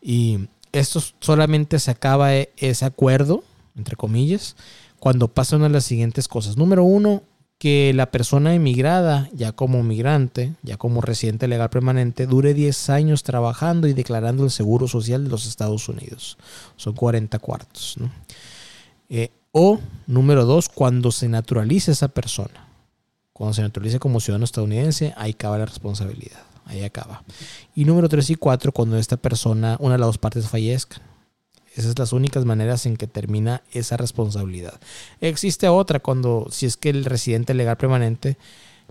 Y 0.00 0.48
esto 0.72 1.00
solamente 1.20 1.78
se 1.78 1.90
acaba 1.90 2.34
e, 2.34 2.50
ese 2.56 2.84
acuerdo, 2.84 3.44
entre 3.76 3.96
comillas, 3.96 4.56
cuando 4.98 5.28
pasan 5.28 5.62
a 5.62 5.68
las 5.68 5.84
siguientes 5.84 6.28
cosas. 6.28 6.56
Número 6.56 6.84
uno, 6.84 7.22
que 7.58 7.92
la 7.92 8.10
persona 8.10 8.54
emigrada, 8.54 9.28
ya 9.32 9.52
como 9.52 9.82
migrante, 9.82 10.54
ya 10.62 10.76
como 10.76 11.00
residente 11.00 11.48
legal 11.48 11.70
permanente, 11.70 12.26
dure 12.26 12.54
10 12.54 12.90
años 12.90 13.24
trabajando 13.24 13.88
y 13.88 13.94
declarando 13.94 14.44
el 14.44 14.50
seguro 14.50 14.86
social 14.86 15.24
de 15.24 15.30
los 15.30 15.46
Estados 15.46 15.88
Unidos. 15.88 16.38
Son 16.76 16.94
40 16.94 17.38
cuartos. 17.40 17.96
¿no? 17.98 18.10
Eh, 19.08 19.30
o, 19.52 19.80
número 20.06 20.44
dos, 20.44 20.68
cuando 20.68 21.10
se 21.12 21.28
naturalice 21.28 21.92
esa 21.92 22.08
persona. 22.08 22.66
Cuando 23.32 23.54
se 23.54 23.62
naturalice 23.62 23.98
como 23.98 24.20
ciudadano 24.20 24.44
estadounidense, 24.44 25.14
ahí 25.16 25.32
acaba 25.32 25.58
la 25.58 25.66
responsabilidad. 25.66 26.42
Ahí 26.66 26.84
acaba. 26.84 27.22
Y 27.74 27.84
número 27.84 28.08
tres 28.08 28.28
y 28.30 28.34
cuatro, 28.34 28.72
cuando 28.72 28.98
esta 28.98 29.16
persona, 29.16 29.76
una 29.80 29.94
de 29.94 29.98
las 29.98 30.08
dos 30.08 30.18
partes 30.18 30.48
fallezcan. 30.48 31.02
Esas 31.72 31.92
son 31.92 31.94
las 31.98 32.12
únicas 32.12 32.44
maneras 32.44 32.86
en 32.86 32.96
que 32.96 33.06
termina 33.06 33.62
esa 33.72 33.96
responsabilidad. 33.96 34.80
Existe 35.20 35.68
otra 35.68 36.00
cuando, 36.00 36.48
si 36.50 36.66
es 36.66 36.76
que 36.76 36.90
el 36.90 37.04
residente 37.04 37.54
legal 37.54 37.76
permanente 37.76 38.36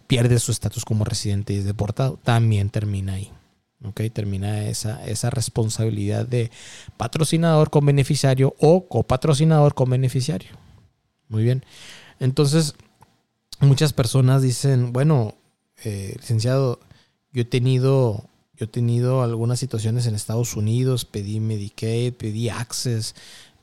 pierde 0.08 0.40
su 0.40 0.52
estatus 0.52 0.86
como 0.86 1.04
residente 1.04 1.54
y 1.54 1.58
es 1.58 1.66
deportado, 1.66 2.18
también 2.24 2.70
termina 2.70 3.14
ahí. 3.14 3.32
Okay, 3.84 4.10
termina 4.10 4.68
esa, 4.68 5.06
esa 5.06 5.30
responsabilidad 5.30 6.26
de 6.26 6.50
patrocinador 6.98 7.70
con 7.70 7.86
beneficiario 7.86 8.56
o 8.60 8.88
copatrocinador 8.88 9.76
con 9.76 9.92
beneficiario. 9.92 10.50
Muy 11.30 11.44
bien. 11.44 11.64
Entonces, 12.20 12.74
muchas 13.60 13.94
personas 13.94 14.42
dicen, 14.42 14.94
bueno, 14.94 15.36
eh, 15.84 16.16
licenciado, 16.18 16.80
yo 17.32 17.44
he 17.44 17.46
tenido, 17.46 18.26
yo 18.56 18.66
he 18.66 18.68
tenido 18.68 19.22
algunas 19.22 19.60
situaciones 19.60 20.08
en 20.08 20.16
Estados 20.16 20.56
Unidos, 20.56 21.06
pedí 21.06 21.40
Medicaid, 21.40 22.14
pedí 22.14 22.50
Access, 22.50 23.14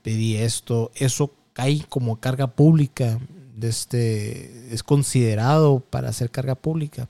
pedí 0.02 0.36
esto, 0.36 0.92
eso 0.94 1.32
cae 1.54 1.84
como 1.88 2.20
carga 2.20 2.48
pública, 2.48 3.18
este, 3.60 4.72
es 4.72 4.82
considerado 4.82 5.80
para 5.80 6.10
hacer 6.10 6.30
carga 6.30 6.54
pública. 6.54 7.08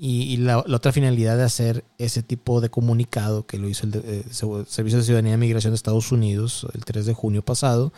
Y, 0.00 0.36
la, 0.36 0.58
otra 0.58 0.92
finalidad 0.92 1.36
de 1.36 1.42
hacer 1.42 1.84
ese 1.98 2.22
tipo 2.22 2.60
de 2.60 2.70
comunicado 2.70 3.46
que 3.46 3.58
lo 3.58 3.68
hizo 3.68 3.84
el, 3.86 3.94
eh, 3.96 4.24
Servicio 4.30 4.98
de 4.98 5.04
Ciudadanía 5.04 5.34
y 5.34 5.38
Migración 5.38 5.72
de 5.72 5.76
Estados 5.76 6.12
Unidos 6.12 6.66
el 6.72 6.84
3 6.84 7.04
de 7.06 7.14
junio 7.14 7.42
pasado 7.42 7.92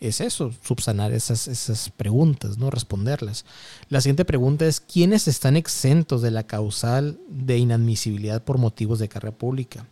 es 0.00 0.20
eso, 0.20 0.52
subsanar 0.62 1.12
esas, 1.12 1.48
esas 1.48 1.90
preguntas, 1.90 2.58
¿no? 2.58 2.70
Responderlas. 2.70 3.44
La 3.88 4.00
siguiente 4.00 4.24
pregunta 4.24 4.66
es, 4.66 4.80
¿quiénes 4.80 5.26
están 5.26 5.56
exentos 5.56 6.22
de 6.22 6.30
la 6.30 6.44
causal 6.44 7.18
de 7.28 7.58
inadmisibilidad 7.58 8.42
por 8.44 8.58
motivos 8.58 8.98
de 8.98 9.08
carrera 9.08 9.36
pública? 9.36 9.86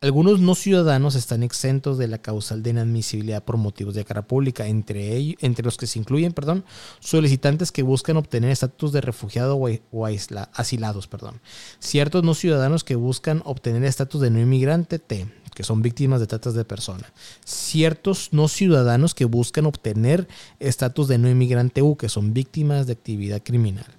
Algunos 0.00 0.38
no 0.38 0.54
ciudadanos 0.54 1.16
están 1.16 1.42
exentos 1.42 1.98
de 1.98 2.06
la 2.06 2.18
causal 2.18 2.62
de 2.62 2.70
inadmisibilidad 2.70 3.42
por 3.42 3.56
motivos 3.56 3.94
de 3.94 4.04
cara 4.04 4.22
pública, 4.22 4.68
entre, 4.68 5.16
ellos, 5.16 5.34
entre 5.40 5.64
los 5.64 5.76
que 5.76 5.88
se 5.88 5.98
incluyen 5.98 6.32
perdón, 6.32 6.64
solicitantes 7.00 7.72
que 7.72 7.82
buscan 7.82 8.16
obtener 8.16 8.52
estatus 8.52 8.92
de 8.92 9.00
refugiado 9.00 9.56
o, 9.56 10.06
asilados. 10.52 11.08
Perdón. 11.08 11.40
Ciertos 11.80 12.22
no 12.22 12.34
ciudadanos 12.34 12.84
que 12.84 12.94
buscan 12.94 13.42
obtener 13.44 13.82
estatus 13.82 14.20
de 14.20 14.30
no 14.30 14.38
inmigrante 14.38 15.00
T, 15.00 15.26
que 15.52 15.64
son 15.64 15.82
víctimas 15.82 16.20
de 16.20 16.28
tratas 16.28 16.54
de 16.54 16.64
personas. 16.64 17.10
Ciertos 17.44 18.28
no 18.30 18.46
ciudadanos 18.46 19.16
que 19.16 19.24
buscan 19.24 19.66
obtener 19.66 20.28
estatus 20.60 21.08
de 21.08 21.18
no 21.18 21.28
inmigrante 21.28 21.82
U, 21.82 21.96
que 21.96 22.08
son 22.08 22.32
víctimas 22.32 22.86
de 22.86 22.92
actividad 22.92 23.42
criminal 23.42 23.97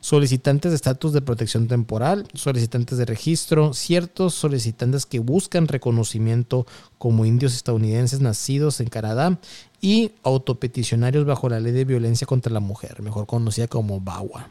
solicitantes 0.00 0.72
de 0.72 0.76
estatus 0.76 1.12
de 1.12 1.20
protección 1.20 1.68
temporal, 1.68 2.26
solicitantes 2.34 2.98
de 2.98 3.04
registro, 3.04 3.74
ciertos 3.74 4.34
solicitantes 4.34 5.06
que 5.06 5.18
buscan 5.18 5.68
reconocimiento 5.68 6.66
como 6.98 7.24
indios 7.24 7.54
estadounidenses 7.54 8.20
nacidos 8.20 8.80
en 8.80 8.88
Canadá 8.88 9.38
y 9.80 10.12
autopeticionarios 10.22 11.24
bajo 11.24 11.48
la 11.48 11.60
ley 11.60 11.72
de 11.72 11.84
violencia 11.84 12.26
contra 12.26 12.52
la 12.52 12.60
mujer, 12.60 13.02
mejor 13.02 13.26
conocida 13.26 13.68
como 13.68 14.00
BAWA. 14.00 14.48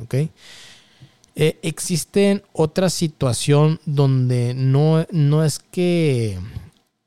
¿Okay? 0.00 0.30
Eh, 1.36 1.58
existe 1.62 2.42
otra 2.52 2.90
situación 2.90 3.78
donde 3.84 4.54
no, 4.54 5.06
no 5.10 5.44
es 5.44 5.58
que 5.58 6.38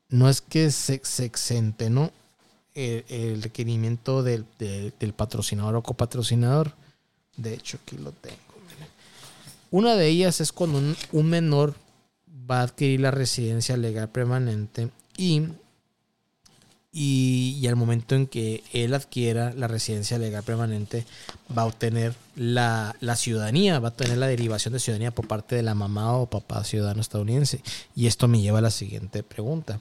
no 0.10 0.30
es 0.30 0.42
que 0.42 0.72
se, 0.72 0.94
exente 0.94 1.90
¿no? 1.90 2.12
el, 2.74 3.42
requerimiento 3.42 4.24
del, 4.24 4.46
del, 4.58 5.14
patrocinador 5.14 5.76
o 5.76 5.84
copatrocinador, 5.84 6.74
de 7.40 7.54
hecho, 7.54 7.78
aquí 7.82 7.98
lo 7.98 8.12
tengo. 8.12 8.38
Una 9.72 9.96
de 9.96 10.08
ellas 10.08 10.42
es 10.42 10.52
cuando 10.52 10.80
un, 11.12 11.30
menor 11.30 11.76
va 12.50 12.62
a 12.62 12.64
adquirir 12.64 13.02
la 13.02 13.12
residencia 13.12 13.78
legal 13.78 14.10
permanente 14.10 14.90
y, 15.16 15.44
y, 16.92 17.68
al 17.68 17.76
momento 17.76 18.16
en 18.16 18.26
que 18.26 18.64
él 18.74 18.96
adquiera 18.96 19.54
la 19.54 19.68
residencia 19.68 20.18
legal 20.18 20.42
permanente 20.42 21.06
va 21.56 21.62
a 21.62 21.66
obtener 21.68 22.16
la, 22.36 22.96
la, 23.00 23.16
ciudadanía, 23.16 23.80
va 23.80 23.90
a 23.90 23.96
tener 23.96 24.18
la 24.18 24.28
derivación 24.28 24.74
de 24.74 24.80
ciudadanía 24.80 25.12
por 25.12 25.28
parte 25.28 25.56
de 25.56 25.64
la 25.64 25.76
mamá 25.76 26.18
o 26.18 26.28
papá 26.28 26.64
ciudadano 26.64 27.02
estadounidense. 27.02 27.62
Y 27.96 28.08
esto 28.08 28.28
me 28.28 28.42
lleva 28.42 28.58
a 28.58 28.64
la 28.64 28.72
siguiente 28.72 29.22
pregunta. 29.22 29.80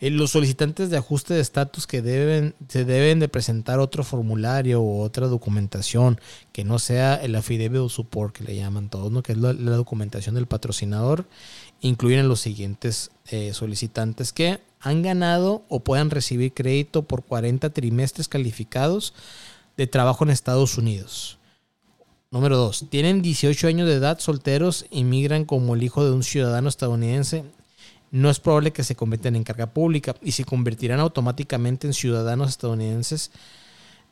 Eh, 0.00 0.10
los 0.10 0.32
solicitantes 0.32 0.90
de 0.90 0.96
ajuste 0.96 1.34
de 1.34 1.40
estatus 1.40 1.86
que 1.86 2.02
deben, 2.02 2.54
se 2.68 2.84
deben 2.84 3.20
de 3.20 3.28
presentar 3.28 3.78
otro 3.78 4.02
formulario 4.02 4.82
o 4.82 5.02
otra 5.02 5.28
documentación 5.28 6.20
que 6.52 6.64
no 6.64 6.78
sea 6.78 7.14
el 7.14 7.34
affidavit 7.36 7.88
support 7.88 8.34
que 8.34 8.44
le 8.44 8.56
llaman 8.56 8.88
todos, 8.88 9.12
¿no? 9.12 9.22
que 9.22 9.32
es 9.32 9.38
la, 9.38 9.52
documentación 9.52 10.34
del 10.34 10.46
patrocinador, 10.46 11.26
incluyen 11.80 12.28
los 12.28 12.40
siguientes 12.40 13.10
eh, 13.28 13.52
solicitantes 13.54 14.32
que 14.32 14.60
han 14.80 15.02
ganado 15.02 15.64
o 15.68 15.80
puedan 15.80 16.10
recibir 16.10 16.52
crédito 16.52 17.02
por 17.02 17.24
40 17.24 17.70
trimestres 17.70 18.28
calificados 18.28 19.14
de 19.76 19.86
trabajo 19.86 20.24
en 20.24 20.30
Estados 20.30 20.76
Unidos. 20.76 21.38
Número 22.30 22.56
2. 22.56 22.86
Tienen 22.90 23.22
18 23.22 23.68
años 23.68 23.88
de 23.88 23.94
edad, 23.94 24.18
solteros, 24.18 24.86
inmigran 24.90 25.44
como 25.44 25.74
el 25.74 25.84
hijo 25.84 26.04
de 26.04 26.10
un 26.10 26.24
ciudadano 26.24 26.68
estadounidense 26.68 27.44
no 28.14 28.30
es 28.30 28.38
probable 28.38 28.72
que 28.72 28.84
se 28.84 28.94
conviertan 28.94 29.34
en 29.34 29.42
carga 29.42 29.66
pública 29.66 30.14
y 30.22 30.30
se 30.30 30.44
convertirán 30.44 31.00
automáticamente 31.00 31.88
en 31.88 31.92
ciudadanos 31.94 32.48
estadounidenses 32.48 33.32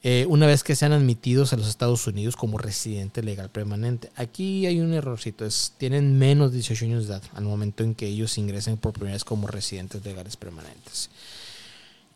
eh, 0.02 0.26
una 0.28 0.48
vez 0.48 0.64
que 0.64 0.74
sean 0.74 0.90
admitidos 0.90 1.52
a 1.52 1.56
los 1.56 1.68
Estados 1.68 2.04
Unidos 2.08 2.34
como 2.34 2.58
residente 2.58 3.22
legal 3.22 3.48
permanente. 3.50 4.10
Aquí 4.16 4.66
hay 4.66 4.80
un 4.80 4.92
errorcito, 4.92 5.46
es, 5.46 5.74
tienen 5.78 6.18
menos 6.18 6.50
de 6.50 6.56
18 6.56 6.84
años 6.86 7.06
de 7.06 7.14
edad 7.14 7.22
al 7.32 7.44
momento 7.44 7.84
en 7.84 7.94
que 7.94 8.08
ellos 8.08 8.36
ingresen 8.38 8.76
por 8.76 8.92
primera 8.92 9.14
vez 9.14 9.22
como 9.22 9.46
residentes 9.46 10.04
legales 10.04 10.36
permanentes. 10.36 11.08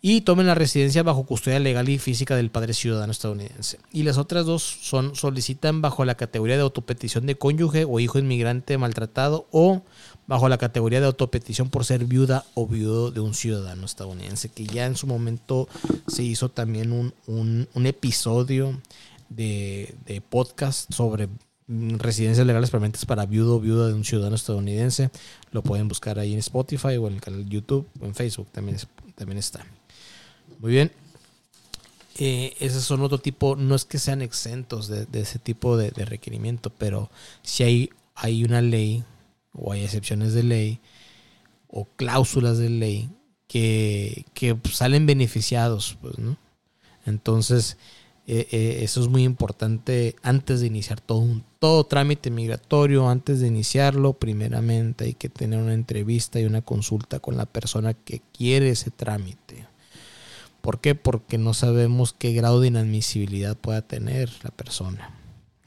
Y 0.03 0.23
tomen 0.23 0.47
la 0.49 0.57
residencia 0.57 1.05
bajo 1.05 1.25
custodia 1.25 1.61
legal 1.61 1.89
y 1.89 1.99
física 1.99 2.35
del 2.35 2.51
padre 2.51 2.75
ciudadano 2.75 3.13
estadounidense. 3.13 3.79
Y 3.93 4.03
las 4.03 4.19
otras 4.19 4.45
dos 4.45 4.63
son 4.63 5.15
solicitan 5.15 5.81
bajo 5.83 6.05
la 6.05 6.17
categoría 6.17 6.57
de 6.57 6.63
autopetición 6.63 7.27
de 7.27 7.37
cónyuge 7.39 7.85
o 7.85 8.01
hijo 8.01 8.19
inmigrante 8.19 8.77
maltratado 8.77 9.47
o 9.53 9.83
bajo 10.27 10.49
la 10.49 10.59
categoría 10.59 11.01
de 11.01 11.07
autopetición 11.07 11.71
por 11.71 11.85
ser 11.85 12.05
viuda 12.05 12.45
o 12.55 12.67
viudo 12.67 13.11
de 13.11 13.21
un 13.21 13.35
ciudadano 13.35 13.87
estadounidense, 13.87 14.49
que 14.49 14.67
ya 14.67 14.87
en 14.87 14.97
su 14.97 15.07
momento 15.07 15.69
se 16.09 16.23
hizo 16.23 16.49
también 16.49 17.13
un, 17.27 17.69
episodio 17.87 18.81
de, 19.29 20.23
podcast 20.29 20.93
sobre 20.93 21.29
residencias 21.69 22.47
legales 22.47 22.71
permanentes 22.71 23.05
para 23.07 23.27
viudo 23.27 23.57
o 23.57 23.61
viuda 23.61 23.89
de 23.89 23.95
un 23.95 24.05
ciudadano 24.05 24.37
estadounidense. 24.37 25.11
Lo 25.53 25.63
pueden 25.63 25.89
buscar 25.89 26.19
ahí 26.19 26.33
en 26.33 26.39
Spotify 26.41 26.97
o 26.97 27.07
en 27.09 27.15
el 27.15 27.21
canal 27.21 27.45
de 27.45 27.51
YouTube 27.51 27.87
o 28.01 28.07
en 28.07 28.15
Facebook 28.15 28.49
también, 28.53 28.79
también 29.15 29.39
está. 29.39 29.65
Muy 30.59 30.73
bien. 30.73 30.91
eh, 32.19 32.55
esos 32.61 32.83
son 32.83 33.03
otro 33.03 33.19
tipo, 33.19 33.57
no 33.57 33.75
es 33.75 33.85
que 33.85 33.99
sean 33.99 34.23
exentos 34.23 34.89
de, 34.89 35.07
ese 35.13 35.39
tipo 35.39 35.77
de, 35.77 35.91
requerimiento, 35.91 36.71
pero 36.71 37.11
si 37.43 37.63
hay, 37.63 37.91
hay 38.15 38.43
una 38.43 38.63
ley 38.63 39.05
o 39.57 39.73
hay 39.73 39.85
excepciones 39.85 40.33
de 40.35 40.43
ley 40.43 40.81
o 41.69 41.85
cláusulas 41.97 42.59
de 42.59 42.71
ley 42.71 43.11
que, 43.49 44.25
salen 44.73 45.07
beneficiados, 45.07 45.99
pues, 46.01 46.19
¿no? 46.19 46.37
Entonces, 47.05 47.77
eh, 48.27 48.49
eh, 48.51 48.79
eso 48.83 49.01
es 49.01 49.09
muy 49.09 49.23
importante 49.23 50.17
antes 50.23 50.61
de 50.61 50.67
iniciar 50.67 51.01
todo, 51.01 51.19
un, 51.19 51.45
todo 51.61 51.85
trámite 51.85 52.31
migratorio, 52.31 53.09
antes 53.09 53.41
de 53.41 53.47
iniciarlo, 53.47 54.15
primeramente 54.15 55.05
hay 55.05 55.15
que 55.15 55.29
tener 55.29 55.61
una 55.61 55.75
entrevista 55.75 56.41
y 56.41 56.45
una 56.45 56.63
consulta 56.63 57.21
con 57.21 57.37
la 57.37 57.47
persona 57.47 57.95
que 57.95 58.23
quiere 58.33 58.71
ese 58.71 58.91
trámite. 58.91 59.67
¿Por 60.61 60.81
qué? 60.81 60.97
Porque 60.97 61.39
no 61.39 61.55
sabemos 61.55 62.13
qué 62.13 62.33
grado 62.33 62.61
de 62.61 62.69
inadmisibilidad 62.69 63.57
pueda 63.57 63.83
tener 63.83 64.33
la 64.43 64.51
persona. 64.51 65.15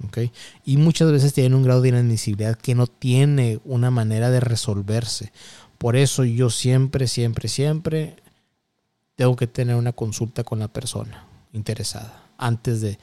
¿Okay? 0.05 0.31
Y 0.65 0.77
muchas 0.77 1.11
veces 1.11 1.33
tienen 1.33 1.53
un 1.53 1.63
grado 1.63 1.81
de 1.81 1.89
inadmisibilidad 1.89 2.57
que 2.57 2.75
no 2.75 2.87
tiene 2.87 3.59
una 3.65 3.91
manera 3.91 4.29
de 4.29 4.39
resolverse. 4.39 5.31
Por 5.77 5.95
eso 5.95 6.25
yo 6.25 6.49
siempre, 6.49 7.07
siempre, 7.07 7.47
siempre 7.47 8.15
tengo 9.15 9.35
que 9.35 9.47
tener 9.47 9.75
una 9.75 9.93
consulta 9.93 10.43
con 10.43 10.59
la 10.59 10.67
persona 10.67 11.25
interesada 11.53 12.23
antes 12.37 12.81
de 12.81 12.99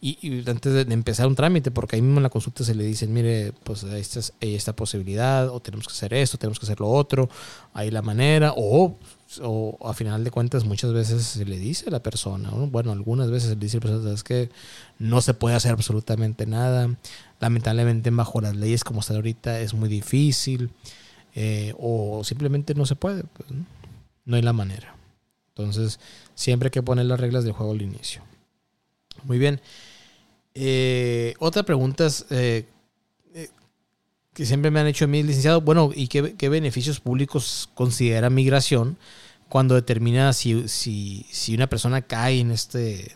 y, 0.00 0.48
antes 0.48 0.72
de, 0.72 0.94
empezar 0.94 1.26
un 1.26 1.34
trámite, 1.34 1.70
porque 1.70 1.96
ahí 1.96 2.02
mismo 2.02 2.18
en 2.18 2.22
la 2.22 2.30
consulta 2.30 2.62
se 2.62 2.74
le 2.74 2.84
dice, 2.84 3.06
mire, 3.08 3.52
pues 3.64 3.82
hay 3.82 4.00
esta, 4.00 4.20
esta 4.40 4.74
posibilidad, 4.74 5.48
o 5.48 5.60
tenemos 5.60 5.88
que 5.88 5.92
hacer 5.92 6.14
esto, 6.14 6.38
tenemos 6.38 6.60
que 6.60 6.66
hacer 6.66 6.78
lo 6.78 6.88
otro, 6.88 7.28
hay 7.74 7.90
la 7.90 8.02
manera, 8.02 8.52
o, 8.56 8.96
o 9.42 9.78
a 9.84 9.94
final 9.94 10.22
de 10.22 10.30
cuentas 10.30 10.64
muchas 10.64 10.92
veces 10.92 11.24
se 11.24 11.44
le 11.44 11.58
dice 11.58 11.88
a 11.88 11.90
la 11.90 12.02
persona, 12.02 12.50
bueno, 12.50 12.92
algunas 12.92 13.30
veces 13.30 13.50
se 13.50 13.54
le 13.56 13.60
dice 13.60 13.78
a 13.78 13.80
la 13.80 13.86
persona, 13.86 14.14
es 14.14 14.22
que 14.22 14.50
no 15.00 15.20
se 15.20 15.34
puede 15.34 15.56
hacer 15.56 15.72
absolutamente 15.72 16.46
nada, 16.46 16.94
lamentablemente 17.40 18.10
bajo 18.10 18.40
las 18.40 18.54
leyes 18.54 18.84
como 18.84 19.00
está 19.00 19.14
ahorita 19.14 19.60
es 19.60 19.74
muy 19.74 19.88
difícil, 19.88 20.70
eh, 21.34 21.74
o 21.78 22.22
simplemente 22.22 22.74
no 22.74 22.86
se 22.86 22.94
puede, 22.94 23.24
pues, 23.24 23.50
¿no? 24.24 24.36
hay 24.36 24.42
la 24.42 24.52
manera. 24.52 24.94
Entonces, 25.56 25.98
siempre 26.36 26.68
hay 26.68 26.70
que 26.70 26.82
poner 26.84 27.06
las 27.06 27.18
reglas 27.18 27.42
del 27.42 27.52
juego 27.52 27.72
al 27.72 27.82
inicio. 27.82 28.22
Muy 29.24 29.38
bien. 29.38 29.60
Eh, 30.60 31.34
otra 31.38 31.62
pregunta 31.62 32.06
es, 32.06 32.26
eh, 32.30 32.66
eh, 33.32 33.48
que 34.34 34.44
siempre 34.44 34.72
me 34.72 34.80
han 34.80 34.88
hecho 34.88 35.04
a 35.04 35.08
mí, 35.08 35.22
licenciado, 35.22 35.60
bueno, 35.60 35.92
¿y 35.94 36.08
qué, 36.08 36.48
beneficios 36.48 36.98
públicos 36.98 37.70
considera 37.74 38.28
migración 38.28 38.98
cuando 39.48 39.76
determina 39.76 40.32
si, 40.32 41.24
una 41.54 41.68
persona 41.68 42.02
cae 42.02 42.40
en, 42.40 42.50
este, 42.50 43.12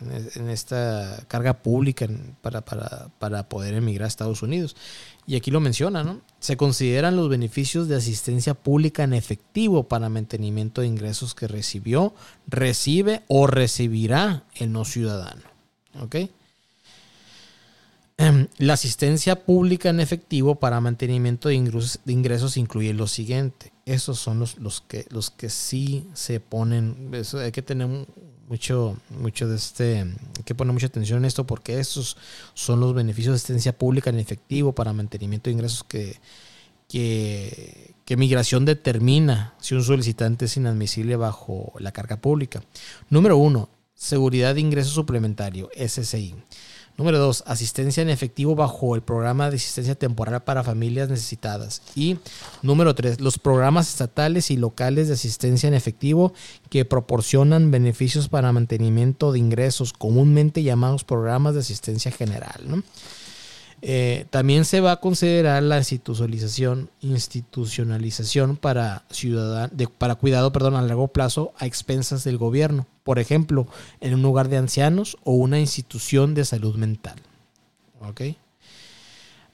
esta 0.48 1.24
carga 1.26 1.54
pública 1.54 2.06
para, 2.42 2.60
para 2.60 3.48
poder 3.48 3.74
emigrar 3.74 4.04
a 4.04 4.08
Estados 4.08 4.42
Unidos? 4.42 4.76
Y 5.26 5.34
aquí 5.34 5.50
lo 5.50 5.58
menciona, 5.58 6.04
¿no? 6.04 6.20
Se 6.38 6.56
consideran 6.56 7.16
los 7.16 7.28
beneficios 7.28 7.88
de 7.88 7.96
asistencia 7.96 8.54
pública 8.54 9.02
en 9.02 9.14
efectivo 9.14 9.88
para 9.88 10.08
mantenimiento 10.08 10.80
de 10.80 10.86
ingresos 10.86 11.34
que 11.34 11.48
recibió, 11.48 12.14
recibe 12.46 13.22
o 13.26 13.48
recibirá 13.48 14.44
el 14.54 14.70
no 14.70 14.84
ciudadano. 14.84 15.42
¿Ok? 16.00 16.16
Em, 18.22 18.46
la 18.58 18.74
asistencia 18.74 19.44
pública 19.44 19.88
en 19.88 19.98
efectivo 19.98 20.54
para 20.54 20.80
mantenimiento 20.80 21.48
de 21.48 21.56
ingresos, 21.56 22.56
incluye 22.56 22.94
lo 22.94 23.08
siguiente. 23.08 23.72
Esos 23.84 24.20
son 24.20 24.38
los, 24.38 24.80
que, 24.80 25.06
los 25.10 25.30
que 25.30 25.50
sí 25.50 26.06
se 26.14 26.38
ponen. 26.38 27.10
Hay 27.42 27.50
que 27.50 27.62
tener 27.62 27.88
mucho, 28.48 28.96
mucho 29.10 29.48
de 29.48 29.56
este. 29.56 29.98
Hay 29.98 30.44
que 30.44 30.54
poner 30.54 30.72
mucha 30.72 30.86
atención 30.86 31.18
en 31.18 31.24
esto 31.24 31.48
porque 31.48 31.80
esos 31.80 32.16
son 32.54 32.78
los 32.78 32.94
beneficios 32.94 33.32
de 33.32 33.36
asistencia 33.38 33.76
pública 33.76 34.10
en 34.10 34.20
efectivo 34.20 34.72
para 34.72 34.92
mantenimiento 34.92 35.50
de 35.50 35.54
ingresos 35.54 35.82
que, 35.82 36.20
que, 36.88 37.92
que 38.04 38.16
migración 38.16 38.64
determina 38.64 39.54
si 39.58 39.74
un 39.74 39.82
solicitante 39.82 40.44
es 40.44 40.56
inadmisible 40.56 41.16
bajo 41.16 41.72
la 41.80 41.90
carga 41.90 42.18
pública. 42.18 42.62
Número 43.10 43.36
uno, 43.36 43.68
seguridad 43.96 44.54
de 44.54 44.60
ingreso 44.60 44.90
suplementario, 44.90 45.70
SSI. 45.74 46.36
Número 46.98 47.18
dos, 47.18 47.42
asistencia 47.46 48.02
en 48.02 48.10
efectivo 48.10 48.54
bajo 48.54 48.94
el 48.94 49.02
programa 49.02 49.48
de 49.48 49.56
asistencia 49.56 49.94
temporal 49.94 50.42
para 50.44 50.62
familias 50.62 51.08
necesitadas. 51.08 51.82
Y 51.94 52.18
número 52.60 52.94
tres, 52.94 53.20
los 53.20 53.38
programas 53.38 53.88
estatales 53.88 54.50
y 54.50 54.56
locales 54.56 55.08
de 55.08 55.14
asistencia 55.14 55.68
en 55.68 55.74
efectivo 55.74 56.34
que 56.68 56.84
proporcionan 56.84 57.70
beneficios 57.70 58.28
para 58.28 58.52
mantenimiento 58.52 59.32
de 59.32 59.38
ingresos, 59.38 59.92
comúnmente 59.92 60.62
llamados 60.62 61.04
programas 61.04 61.54
de 61.54 61.60
asistencia 61.60 62.10
general. 62.10 62.82
Eh, 63.84 64.26
también 64.30 64.64
se 64.64 64.80
va 64.80 64.92
a 64.92 65.00
considerar 65.00 65.60
la 65.64 65.78
institucionalización, 65.78 66.88
institucionalización 67.00 68.56
para, 68.56 69.04
para 69.98 70.14
cuidado 70.14 70.52
perdón, 70.52 70.76
a 70.76 70.82
largo 70.82 71.08
plazo 71.08 71.52
a 71.58 71.66
expensas 71.66 72.22
del 72.22 72.38
gobierno, 72.38 72.86
por 73.02 73.18
ejemplo, 73.18 73.66
en 74.00 74.14
un 74.14 74.22
lugar 74.22 74.48
de 74.48 74.58
ancianos 74.58 75.18
o 75.24 75.32
una 75.32 75.58
institución 75.58 76.34
de 76.34 76.44
salud 76.44 76.76
mental. 76.76 77.16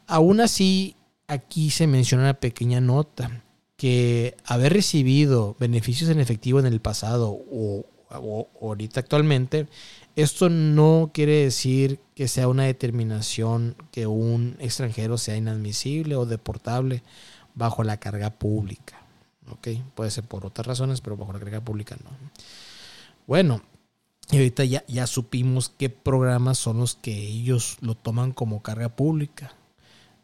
Aún 0.06 0.40
así, 0.40 0.94
aquí 1.26 1.70
se 1.70 1.86
menciona 1.86 2.24
una 2.24 2.34
pequeña 2.34 2.82
nota 2.82 3.42
que 3.78 4.36
haber 4.44 4.74
recibido 4.74 5.56
beneficios 5.58 6.10
en 6.10 6.20
efectivo 6.20 6.60
en 6.60 6.66
el 6.66 6.80
pasado 6.80 7.30
o 7.30 7.86
ahorita 8.60 9.00
actualmente 9.00 9.68
esto 10.22 10.48
no 10.48 11.12
quiere 11.14 11.44
decir 11.44 12.00
que 12.16 12.26
sea 12.26 12.48
una 12.48 12.64
determinación 12.64 13.76
que 13.92 14.08
un 14.08 14.56
extranjero 14.58 15.16
sea 15.16 15.36
inadmisible 15.36 16.16
o 16.16 16.26
deportable 16.26 17.04
bajo 17.54 17.84
la 17.84 17.98
carga 17.98 18.30
pública. 18.30 19.00
Puede 19.94 20.10
ser 20.10 20.24
por 20.24 20.44
otras 20.44 20.66
razones, 20.66 21.00
pero 21.00 21.16
bajo 21.16 21.32
la 21.32 21.38
carga 21.38 21.60
pública 21.60 21.96
no. 22.02 22.10
Bueno, 23.28 23.62
y 24.32 24.38
ahorita 24.38 24.64
ya, 24.64 24.84
ya 24.88 25.06
supimos 25.06 25.68
qué 25.78 25.88
programas 25.88 26.58
son 26.58 26.78
los 26.78 26.96
que 26.96 27.16
ellos 27.16 27.76
lo 27.80 27.94
toman 27.94 28.32
como 28.32 28.60
carga 28.60 28.88
pública. 28.88 29.54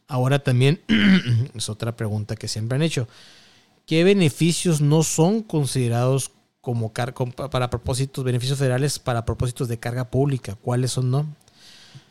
Ahora 0.08 0.40
también 0.40 0.80
es 1.54 1.68
otra 1.68 1.94
pregunta 1.94 2.34
que 2.34 2.48
siempre 2.48 2.74
han 2.74 2.82
hecho. 2.82 3.06
¿Qué 3.86 4.02
beneficios 4.02 4.80
no 4.80 5.04
son 5.04 5.42
considerados 5.42 6.32
como 6.64 6.92
para 6.92 7.70
propósitos, 7.70 8.24
beneficios 8.24 8.58
federales 8.58 8.98
para 8.98 9.24
propósitos 9.24 9.68
de 9.68 9.78
carga 9.78 10.10
pública. 10.10 10.56
¿Cuáles 10.60 10.90
son 10.90 11.10
no? 11.10 11.26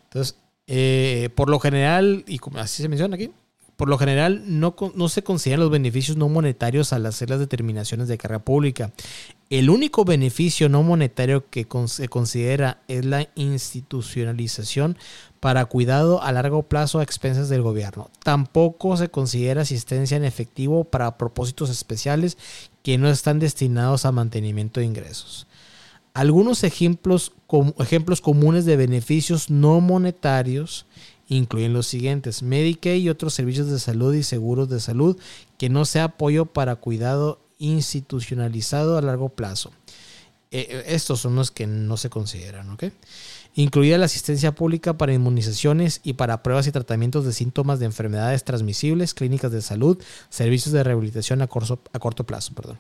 Entonces, 0.06 0.38
eh, 0.68 1.30
por 1.36 1.50
lo 1.50 1.60
general, 1.60 2.24
y 2.28 2.40
así 2.56 2.82
se 2.84 2.88
menciona 2.88 3.16
aquí, 3.16 3.32
por 3.76 3.90
lo 3.90 3.98
general 3.98 4.44
no, 4.46 4.76
no, 4.96 5.10
se 5.10 5.24
consideran 5.24 5.62
los 5.62 5.72
beneficios 5.72 6.16
no 6.16 6.30
monetarios 6.30 6.94
al 6.94 7.06
hacer 7.06 7.30
las 7.30 7.40
determinaciones 7.40 8.08
de 8.08 8.18
carga 8.18 8.40
pública. 8.40 8.92
El 9.50 9.70
único 9.70 10.06
beneficio 10.06 10.70
no 10.70 10.84
monetario 10.84 11.50
que 11.50 11.68
se 11.88 12.08
considera 12.08 12.82
es 12.88 13.06
la 13.06 13.28
institucionalización 13.36 14.98
para 15.40 15.66
cuidado 15.66 16.24
a 16.24 16.32
largo 16.32 16.64
plazo 16.64 17.00
a 17.00 17.04
expensas 17.04 17.50
del 17.50 17.62
gobierno. 17.62 18.10
Tampoco 18.24 18.96
se 18.96 19.10
considera 19.10 19.64
asistencia 19.64 20.18
en 20.18 20.24
efectivo 20.24 20.86
para 20.86 21.18
propósitos 21.18 21.70
especiales 21.70 22.38
que 22.84 22.98
no 22.98 23.10
están 23.10 23.40
destinados 23.40 24.06
a 24.06 24.12
mantenimiento 24.12 24.80
de 24.80 24.86
ingresos. 24.86 25.48
Algunos 26.14 26.64
ejemplos, 26.64 27.32
comunes 28.22 28.66
de 28.66 28.78
beneficios 28.78 29.50
no 29.50 29.82
monetarios 29.82 30.86
incluyen 31.28 31.74
los 31.74 31.88
siguientes: 31.88 32.44
Medicaid 32.44 33.02
y 33.02 33.10
otros 33.10 33.34
servicios 33.34 33.72
de 33.72 33.80
salud 33.80 34.14
y 34.14 34.22
seguros 34.22 34.70
de 34.70 34.80
salud 34.80 35.18
que 35.58 35.70
no 35.70 35.86
sea 35.86 36.04
apoyo 36.06 36.46
para 36.46 36.76
cuidado 36.76 37.40
institucionalizado 37.58 38.98
a 38.98 39.02
largo 39.02 39.30
plazo. 39.30 39.72
Eh, 40.52 40.68
eh, 40.70 40.84
estos 40.88 41.22
son 41.22 41.36
los 41.36 41.50
que 41.50 41.66
no 41.66 41.98
se 41.98 42.12
consideran, 42.12 42.70
¿ok? 42.70 42.86
Incluida 43.56 43.98
la 43.98 44.06
asistencia 44.06 44.56
pública 44.56 44.98
para 44.98 45.14
inmunizaciones 45.14 46.02
y 46.04 46.14
para 46.14 46.42
pruebas 46.42 46.68
y 46.68 46.72
tratamientos 46.72 47.26
de 47.26 47.34
síntomas 47.34 47.80
de 47.80 47.86
enfermedades 47.86 48.44
transmisibles, 48.44 49.14
clínicas 49.14 49.52
de 49.52 49.62
salud, 49.62 50.02
servicios 50.30 50.74
de 50.74 50.84
rehabilitación 50.84 51.42
a 51.42 51.48
corto, 51.48 51.80
a 51.94 52.00
corto 52.00 52.24
plazo. 52.24 52.54
Perdón. 52.56 52.80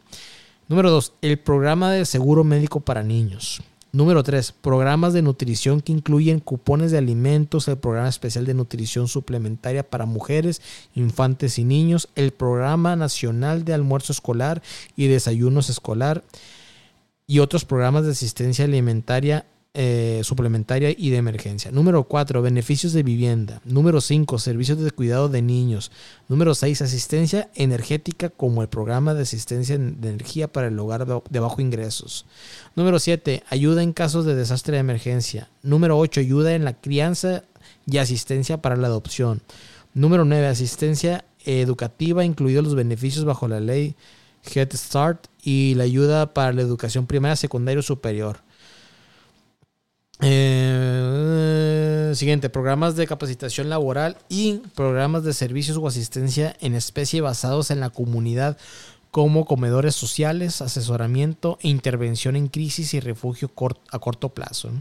Número 0.68 0.90
2. 0.90 1.14
El 1.22 1.38
programa 1.40 1.92
de 1.92 2.06
seguro 2.06 2.44
médico 2.44 2.80
para 2.80 3.04
niños. 3.04 3.62
Número 3.92 4.24
3. 4.24 4.54
Programas 4.54 5.14
de 5.14 5.22
nutrición 5.22 5.80
que 5.80 5.92
incluyen 5.92 6.40
cupones 6.40 6.92
de 6.92 6.98
alimentos, 6.98 7.68
el 7.68 7.78
programa 7.78 8.10
especial 8.10 8.44
de 8.44 8.56
nutrición 8.56 9.08
suplementaria 9.08 9.88
para 9.88 10.08
mujeres, 10.08 10.64
infantes 10.96 11.60
y 11.60 11.64
niños, 11.64 12.10
el 12.16 12.32
programa 12.32 12.96
nacional 12.96 13.66
de 13.66 13.76
almuerzo 13.76 14.12
escolar 14.12 14.64
y 14.96 15.06
desayunos 15.06 15.70
escolar, 15.70 16.24
y 17.28 17.38
otros 17.38 17.66
programas 17.66 18.06
de 18.06 18.14
asistencia 18.14 18.66
alimentaria 18.66 19.46
eh, 19.76 20.22
suplementaria 20.24 20.94
y 20.96 21.10
de 21.10 21.18
emergencia. 21.18 21.72
Número 21.72 22.04
4, 22.04 22.44
beneficios 22.44 22.94
de 22.94 23.02
vivienda. 23.02 23.60
Número 23.66 24.02
5, 24.02 24.38
servicios 24.38 24.80
de 24.80 24.92
cuidado 24.92 25.30
de 25.30 25.42
niños. 25.42 25.92
Número 26.28 26.54
6, 26.54 26.84
asistencia 26.84 27.50
energética 27.56 28.30
como 28.30 28.62
el 28.62 28.70
programa 28.70 29.16
de 29.16 29.24
asistencia 29.24 29.78
de 29.80 30.10
energía 30.10 30.48
para 30.48 30.68
el 30.68 30.78
hogar 30.78 31.08
de 31.28 31.40
bajo 31.40 31.60
ingresos. 31.60 32.28
Número 32.76 33.00
7, 33.00 33.44
ayuda 33.50 33.82
en 33.82 33.94
casos 33.94 34.26
de 34.26 34.36
desastre 34.36 34.76
de 34.76 34.82
emergencia. 34.82 35.50
Número 35.64 35.98
8, 35.98 36.20
ayuda 36.20 36.54
en 36.54 36.66
la 36.66 36.80
crianza 36.80 37.44
y 37.88 37.98
asistencia 37.98 38.62
para 38.62 38.76
la 38.76 38.88
adopción. 38.88 39.42
Número 39.96 40.24
9, 40.24 40.46
asistencia 40.46 41.26
educativa, 41.46 42.24
incluidos 42.24 42.64
los 42.64 42.76
beneficios 42.76 43.26
bajo 43.26 43.48
la 43.48 43.60
ley 43.60 43.96
Head 44.54 44.74
Start 44.74 45.28
y 45.44 45.74
la 45.76 45.84
ayuda 45.86 46.34
para 46.34 46.54
la 46.54 46.62
educación 46.62 47.08
primaria, 47.08 47.36
secundaria 47.36 47.80
o 47.80 47.84
superior. 47.84 48.38
Eh, 50.21 52.12
siguiente, 52.15 52.49
programas 52.49 52.95
de 52.95 53.08
capacitación 53.08 53.69
laboral 53.69 54.17
y 54.30 54.60
programas 54.76 55.23
de 55.23 55.34
servicios 55.34 55.78
o 55.78 55.88
asistencia 55.88 56.56
en 56.60 56.76
especie 56.76 57.21
basados 57.21 57.71
en 57.71 57.80
la 57.80 57.89
comunidad 57.89 58.58
como 59.12 59.45
comedores 59.45 59.95
sociales, 59.95 60.62
asesoramiento 60.62 61.60
e 61.62 61.69
intervención 61.69 62.36
en 62.36 62.47
crisis 62.47 62.93
y 62.93 62.99
refugio 62.99 63.52
a 63.91 63.99
corto 63.99 64.30
plazo. 64.30 64.71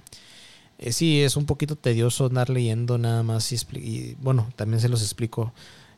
Eh, 0.79 0.93
sí, 0.93 1.23
es 1.23 1.37
un 1.37 1.47
poquito 1.47 1.77
tedioso 1.77 2.27
andar 2.27 2.49
leyendo 2.49 2.99
nada 2.99 3.23
más 3.23 3.53
y, 3.53 4.17
bueno, 4.21 4.51
también 4.57 4.81
se 4.81 4.89
los 4.89 5.03
explico, 5.03 5.53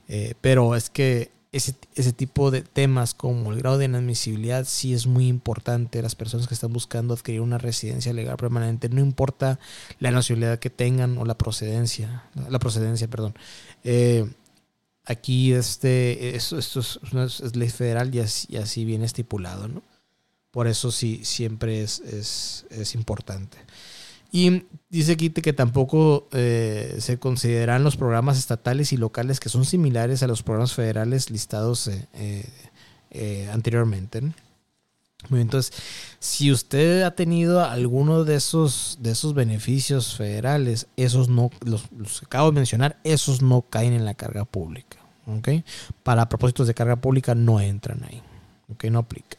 eh, 0.08 0.34
pero 0.40 0.74
es 0.74 0.90
que 0.90 1.30
ese, 1.54 2.12
tipo 2.12 2.50
de 2.50 2.62
temas 2.62 3.14
como 3.14 3.52
el 3.52 3.58
grado 3.58 3.78
de 3.78 3.84
inadmisibilidad 3.84 4.64
sí 4.66 4.92
es 4.92 5.06
muy 5.06 5.28
importante. 5.28 6.02
Las 6.02 6.16
personas 6.16 6.48
que 6.48 6.54
están 6.54 6.72
buscando 6.72 7.14
adquirir 7.14 7.40
una 7.40 7.58
residencia 7.58 8.12
legal 8.12 8.36
permanente, 8.36 8.88
no 8.88 9.00
importa 9.00 9.60
la 10.00 10.10
nacionalidad 10.10 10.58
que 10.58 10.70
tengan 10.70 11.16
o 11.16 11.24
la 11.24 11.38
procedencia, 11.38 12.24
la 12.48 12.58
procedencia, 12.58 13.06
perdón. 13.06 13.34
Eh, 13.84 14.28
aquí 15.04 15.52
este, 15.52 16.34
esto, 16.34 16.58
es, 16.58 16.98
ley 17.54 17.70
federal 17.70 18.12
y 18.12 18.56
así, 18.56 18.84
viene 18.84 19.04
estipulado, 19.04 19.68
¿no? 19.68 19.82
Por 20.50 20.66
eso 20.66 20.90
sí, 20.90 21.20
siempre 21.24 21.82
es, 21.82 22.00
es 22.70 22.94
importante. 22.96 23.58
Y 24.36 24.64
dice 24.90 25.12
aquí 25.12 25.30
que 25.30 25.52
tampoco 25.52 26.26
eh, 26.32 26.96
se 26.98 27.20
consideran 27.20 27.84
los 27.84 27.96
programas 27.96 28.36
estatales 28.36 28.92
y 28.92 28.96
locales 28.96 29.38
que 29.38 29.48
son 29.48 29.64
similares 29.64 30.24
a 30.24 30.26
los 30.26 30.42
programas 30.42 30.74
federales 30.74 31.30
listados 31.30 31.86
eh, 31.86 32.44
eh, 33.12 33.48
anteriormente. 33.52 34.22
Entonces, 35.30 35.72
si 36.18 36.50
usted 36.50 37.02
ha 37.02 37.12
tenido 37.12 37.64
alguno 37.64 38.24
de 38.24 38.34
esos, 38.34 38.98
de 39.00 39.12
esos 39.12 39.34
beneficios 39.34 40.16
federales, 40.16 40.88
esos 40.96 41.28
no, 41.28 41.52
los, 41.64 41.84
que 42.18 42.26
acabo 42.26 42.50
de 42.50 42.56
mencionar, 42.56 42.98
esos 43.04 43.40
no 43.40 43.62
caen 43.62 43.92
en 43.92 44.04
la 44.04 44.14
carga 44.14 44.44
pública. 44.44 44.98
Para 46.02 46.28
propósitos 46.28 46.66
de 46.66 46.74
carga 46.74 46.96
pública 46.96 47.36
no 47.36 47.60
entran 47.60 48.02
ahí. 48.02 48.20
No 48.90 48.98
aplican. 48.98 49.38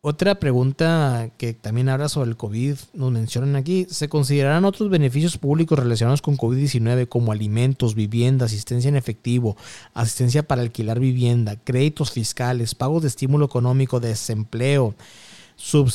Otra 0.00 0.36
pregunta 0.38 1.28
que 1.38 1.54
también 1.54 1.88
habla 1.88 2.08
sobre 2.08 2.30
el 2.30 2.36
COVID, 2.36 2.76
nos 2.94 3.10
mencionan 3.10 3.56
aquí, 3.56 3.84
¿se 3.90 4.08
considerarán 4.08 4.64
otros 4.64 4.90
beneficios 4.90 5.38
públicos 5.38 5.76
relacionados 5.76 6.22
con 6.22 6.36
COVID-19 6.38 7.08
como 7.08 7.32
alimentos, 7.32 7.96
vivienda, 7.96 8.46
asistencia 8.46 8.88
en 8.88 8.94
efectivo, 8.94 9.56
asistencia 9.94 10.44
para 10.46 10.62
alquilar 10.62 11.00
vivienda, 11.00 11.56
créditos 11.56 12.12
fiscales, 12.12 12.76
pagos 12.76 13.02
de 13.02 13.08
estímulo 13.08 13.46
económico, 13.46 13.98
desempleo, 13.98 14.94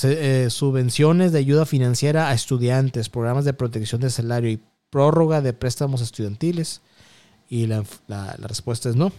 eh, 0.03 0.47
subvenciones 0.49 1.31
de 1.31 1.39
ayuda 1.39 1.65
financiera 1.65 2.27
a 2.27 2.33
estudiantes, 2.33 3.07
programas 3.07 3.45
de 3.45 3.53
protección 3.53 4.01
de 4.01 4.09
salario 4.09 4.49
y 4.49 4.59
prórroga 4.89 5.39
de 5.39 5.53
préstamos 5.53 6.01
estudiantiles? 6.01 6.81
Y 7.49 7.67
la 7.67 7.85
respuesta 8.41 8.89
es 8.89 8.97
no. 8.97 9.13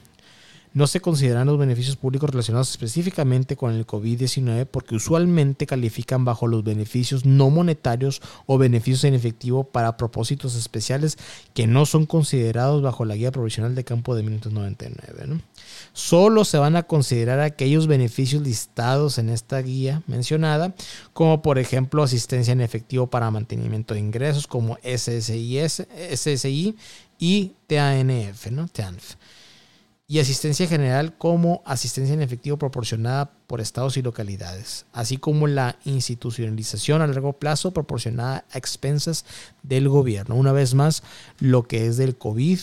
No 0.74 0.88
se 0.88 0.98
consideran 1.00 1.46
los 1.46 1.56
beneficios 1.56 1.94
públicos 1.94 2.28
relacionados 2.28 2.68
específicamente 2.68 3.54
con 3.54 3.72
el 3.72 3.86
COVID-19 3.86 4.66
porque 4.66 4.96
usualmente 4.96 5.68
califican 5.68 6.24
bajo 6.24 6.48
los 6.48 6.64
beneficios 6.64 7.24
no 7.24 7.48
monetarios 7.48 8.20
o 8.46 8.58
beneficios 8.58 9.04
en 9.04 9.14
efectivo 9.14 9.62
para 9.62 9.96
propósitos 9.96 10.56
especiales 10.56 11.16
que 11.54 11.68
no 11.68 11.86
son 11.86 12.06
considerados 12.06 12.82
bajo 12.82 13.04
la 13.04 13.14
guía 13.14 13.30
provisional 13.30 13.76
de 13.76 13.84
campo 13.84 14.16
de 14.16 14.24
1999. 14.24 15.42
Solo 15.92 16.44
se 16.44 16.58
van 16.58 16.74
a 16.74 16.82
considerar 16.82 17.38
aquellos 17.38 17.86
beneficios 17.86 18.42
listados 18.42 19.18
en 19.18 19.28
esta 19.28 19.62
guía 19.62 20.02
mencionada, 20.08 20.74
como 21.12 21.40
por 21.40 21.60
ejemplo 21.60 22.02
asistencia 22.02 22.50
en 22.50 22.60
efectivo 22.60 23.06
para 23.06 23.30
mantenimiento 23.30 23.94
de 23.94 24.00
ingresos 24.00 24.48
como 24.48 24.76
SSI, 24.82 25.60
SSI 25.68 26.76
y 27.20 27.52
TANF, 27.68 28.50
¿no? 28.50 28.66
TANF 28.66 29.14
y 30.06 30.18
asistencia 30.18 30.66
general 30.66 31.16
como 31.16 31.62
asistencia 31.64 32.12
en 32.12 32.20
efectivo 32.22 32.58
proporcionada 32.58 33.30
por 33.46 33.60
estados 33.60 33.96
y 33.96 34.02
localidades, 34.02 34.84
así 34.92 35.16
como 35.16 35.46
la 35.46 35.78
institucionalización 35.84 37.00
a 37.00 37.06
largo 37.06 37.32
plazo 37.32 37.72
proporcionada 37.72 38.44
a 38.52 38.58
expensas 38.58 39.24
del 39.62 39.88
gobierno. 39.88 40.34
Una 40.34 40.52
vez 40.52 40.74
más, 40.74 41.02
lo 41.38 41.62
que 41.62 41.86
es 41.86 41.96
del 41.96 42.16
COVID, 42.16 42.58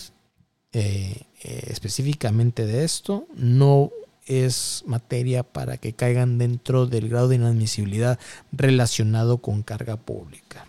eh, 0.74 1.24
eh, 1.44 1.64
específicamente 1.68 2.66
de 2.68 2.84
esto, 2.84 3.26
no 3.36 3.92
es 4.28 4.84
materia 4.86 5.42
para 5.42 5.78
que 5.78 5.94
caigan 5.94 6.38
dentro 6.38 6.86
del 6.86 7.10
grado 7.10 7.28
de 7.28 7.38
inadmisibilidad 7.38 8.20
relacionado 8.52 9.40
con 9.40 9.64
carga 9.64 9.98
pública. 9.98 10.68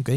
¿Ok? 0.00 0.10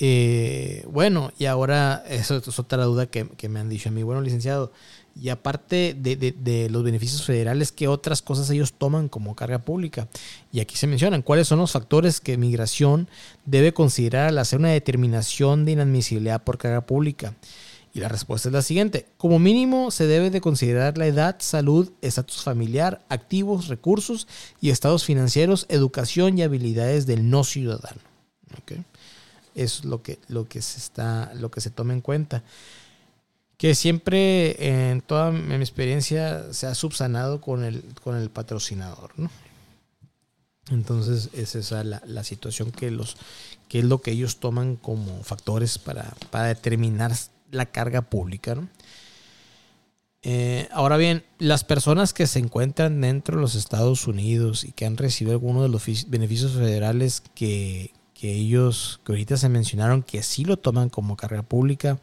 Eh, 0.00 0.84
bueno, 0.88 1.32
y 1.38 1.46
ahora, 1.46 2.04
eso 2.08 2.36
es 2.36 2.58
otra 2.58 2.84
duda 2.84 3.06
que, 3.06 3.48
me 3.48 3.60
han 3.60 3.68
dicho 3.68 3.88
a 3.88 3.92
mí. 3.92 4.02
Bueno, 4.02 4.20
licenciado, 4.20 4.72
y 5.20 5.30
aparte 5.30 5.96
de, 5.98 6.68
los 6.70 6.84
beneficios 6.84 7.24
federales, 7.24 7.72
¿qué 7.72 7.88
otras 7.88 8.22
cosas 8.22 8.48
ellos 8.50 8.72
toman 8.72 9.08
como 9.08 9.34
carga 9.34 9.58
pública? 9.58 10.08
Y 10.52 10.60
aquí 10.60 10.76
se 10.76 10.86
mencionan 10.86 11.22
cuáles 11.22 11.48
son 11.48 11.58
los 11.58 11.72
factores 11.72 12.20
que 12.20 12.36
migración 12.36 13.08
debe 13.44 13.72
considerar 13.72 14.28
al 14.28 14.38
hacer 14.38 14.60
una 14.60 14.70
determinación 14.70 15.64
de 15.64 15.72
inadmisibilidad 15.72 16.44
por 16.44 16.58
carga 16.58 16.82
pública. 16.82 17.34
Y 17.92 18.00
la 18.00 18.08
respuesta 18.08 18.48
es 18.48 18.52
la 18.52 18.62
siguiente. 18.62 19.06
Como 19.16 19.40
mínimo 19.40 19.90
se 19.90 20.06
debe 20.06 20.30
de 20.30 20.40
considerar 20.40 20.98
la 20.98 21.06
edad, 21.06 21.36
salud, 21.40 21.90
estatus 22.02 22.44
familiar, 22.44 23.04
activos, 23.08 23.66
recursos 23.66 24.28
y 24.60 24.70
estados 24.70 25.04
financieros, 25.04 25.66
educación 25.68 26.38
y 26.38 26.42
habilidades 26.42 27.06
del 27.06 27.28
no 27.28 27.42
ciudadano. 27.42 28.00
¿Okay? 28.62 28.84
Es 29.62 29.84
lo 29.84 30.02
que, 30.02 30.18
lo 30.28 30.48
que 30.48 30.62
se 30.62 30.78
está, 30.78 31.32
lo 31.34 31.50
que 31.50 31.60
se 31.60 31.70
toma 31.70 31.92
en 31.92 32.00
cuenta. 32.00 32.42
Que 33.56 33.74
siempre 33.74 34.90
en 34.90 35.00
toda 35.00 35.32
mi 35.32 35.54
experiencia 35.56 36.52
se 36.52 36.66
ha 36.66 36.74
subsanado 36.74 37.40
con 37.40 37.64
el, 37.64 37.82
con 38.02 38.16
el 38.16 38.30
patrocinador, 38.30 39.10
¿no? 39.16 39.30
Entonces, 40.70 41.30
es 41.32 41.54
esa 41.54 41.82
la, 41.82 42.02
la 42.06 42.24
situación 42.24 42.70
que 42.70 42.90
los, 42.90 43.16
que 43.68 43.80
es 43.80 43.84
lo 43.84 44.00
que 44.00 44.12
ellos 44.12 44.38
toman 44.38 44.76
como 44.76 45.22
factores 45.22 45.78
para, 45.78 46.14
determinar 46.46 47.12
la 47.50 47.66
carga 47.66 48.02
pública, 48.02 48.56
eh, 50.22 50.68
ahora 50.72 50.96
bien, 50.96 51.24
las 51.38 51.62
personas 51.62 52.12
que 52.12 52.26
se 52.26 52.40
encuentran 52.40 53.00
dentro 53.00 53.36
de 53.36 53.42
los 53.42 53.54
Estados 53.54 54.06
Unidos 54.08 54.64
y 54.64 54.72
que 54.72 54.84
han 54.84 54.96
recibido 54.96 55.34
alguno 55.34 55.62
de 55.62 55.68
los 55.68 55.84
beneficios 56.08 56.52
federales 56.52 57.22
que, 57.34 57.92
que 58.18 58.32
ellos, 58.32 59.00
que 59.04 59.12
ahorita 59.12 59.36
se 59.36 59.48
mencionaron, 59.48 60.02
que 60.02 60.22
sí 60.22 60.44
lo 60.44 60.56
toman 60.56 60.88
como 60.88 61.16
carga 61.16 61.42
pública. 61.42 61.98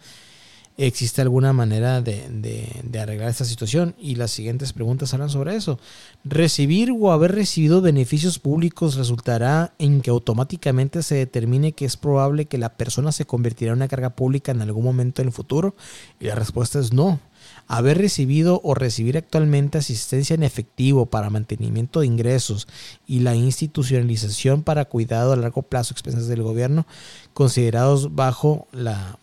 ¿Existe 0.78 1.21
alguna 1.21 1.54
manera 1.54 2.01
de, 2.01 2.99
arreglar 2.99 3.30
esta 3.30 3.45
situación? 3.45 3.95
Y 3.97 4.15
las 4.15 4.32
siguientes 4.32 4.73
preguntas 4.73 5.13
hablan 5.13 5.30
sobre 5.30 5.56
eso. 5.56 5.80
¿Recibir 6.25 6.91
o 6.91 7.12
haber 7.12 7.34
recibido 7.34 7.82
beneficios 7.82 8.39
públicos 8.39 8.95
resultará 8.95 9.73
en 9.80 10.01
que 10.01 10.10
automáticamente 10.10 11.01
se 11.01 11.15
determine 11.15 11.71
que 11.71 11.86
es 11.86 11.95
probable 11.95 12.45
que 12.45 12.58
la 12.58 12.69
persona 12.75 13.12
se 13.13 13.25
convertirá 13.25 13.71
en 13.71 13.78
una 13.78 13.88
carga 13.88 14.12
pública 14.12 14.51
en 14.51 14.62
algún 14.62 14.84
momento 14.84 15.21
en 15.21 15.30
el 15.30 15.34
futuro? 15.34 15.75
Y 16.19 16.25
la 16.25 16.36
respuesta 16.36 16.80
es 16.80 16.91
no 16.91 17.19
haber 17.67 17.97
recibido 17.97 18.62
o 18.63 18.75
recibir 18.75 19.17
actualmente 19.17 19.78
asistencia 19.78 20.34
en 20.34 20.43
efectivo 20.43 21.08
para 21.08 21.30
mantenimiento 21.30 21.99
de 21.99 22.08
ingresos 22.08 22.67
y 23.08 23.21
la 23.21 23.36
institucionalización 23.36 24.63
para 24.63 24.86
cuidado 24.86 25.34
a 25.34 25.36
largo 25.36 25.63
plazo 25.63 25.93
expensas 25.93 26.28
del 26.28 26.43
gobierno 26.43 26.86
considerados 27.34 28.15
bajo 28.15 28.67
la, 28.71 29.17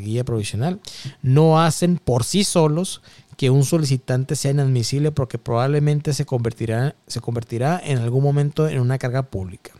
guía 0.00 0.24
provisional 0.24 0.80
no 1.22 1.60
hacen 1.60 1.98
por 1.98 2.24
sí 2.24 2.44
solos 2.44 3.02
que 3.36 3.50
un 3.50 3.64
solicitante 3.64 4.34
sea 4.34 4.52
inadmisible 4.52 5.12
porque 5.12 5.38
probablemente 5.38 6.14
se 6.14 6.24
convertirá, 6.24 6.96
se 7.06 7.20
convertirá 7.20 7.80
en 7.84 7.98
algún 7.98 8.22
momento 8.22 8.66
en 8.66 8.80
una 8.80 8.98
carga 8.98 9.24
pública. 9.24 9.72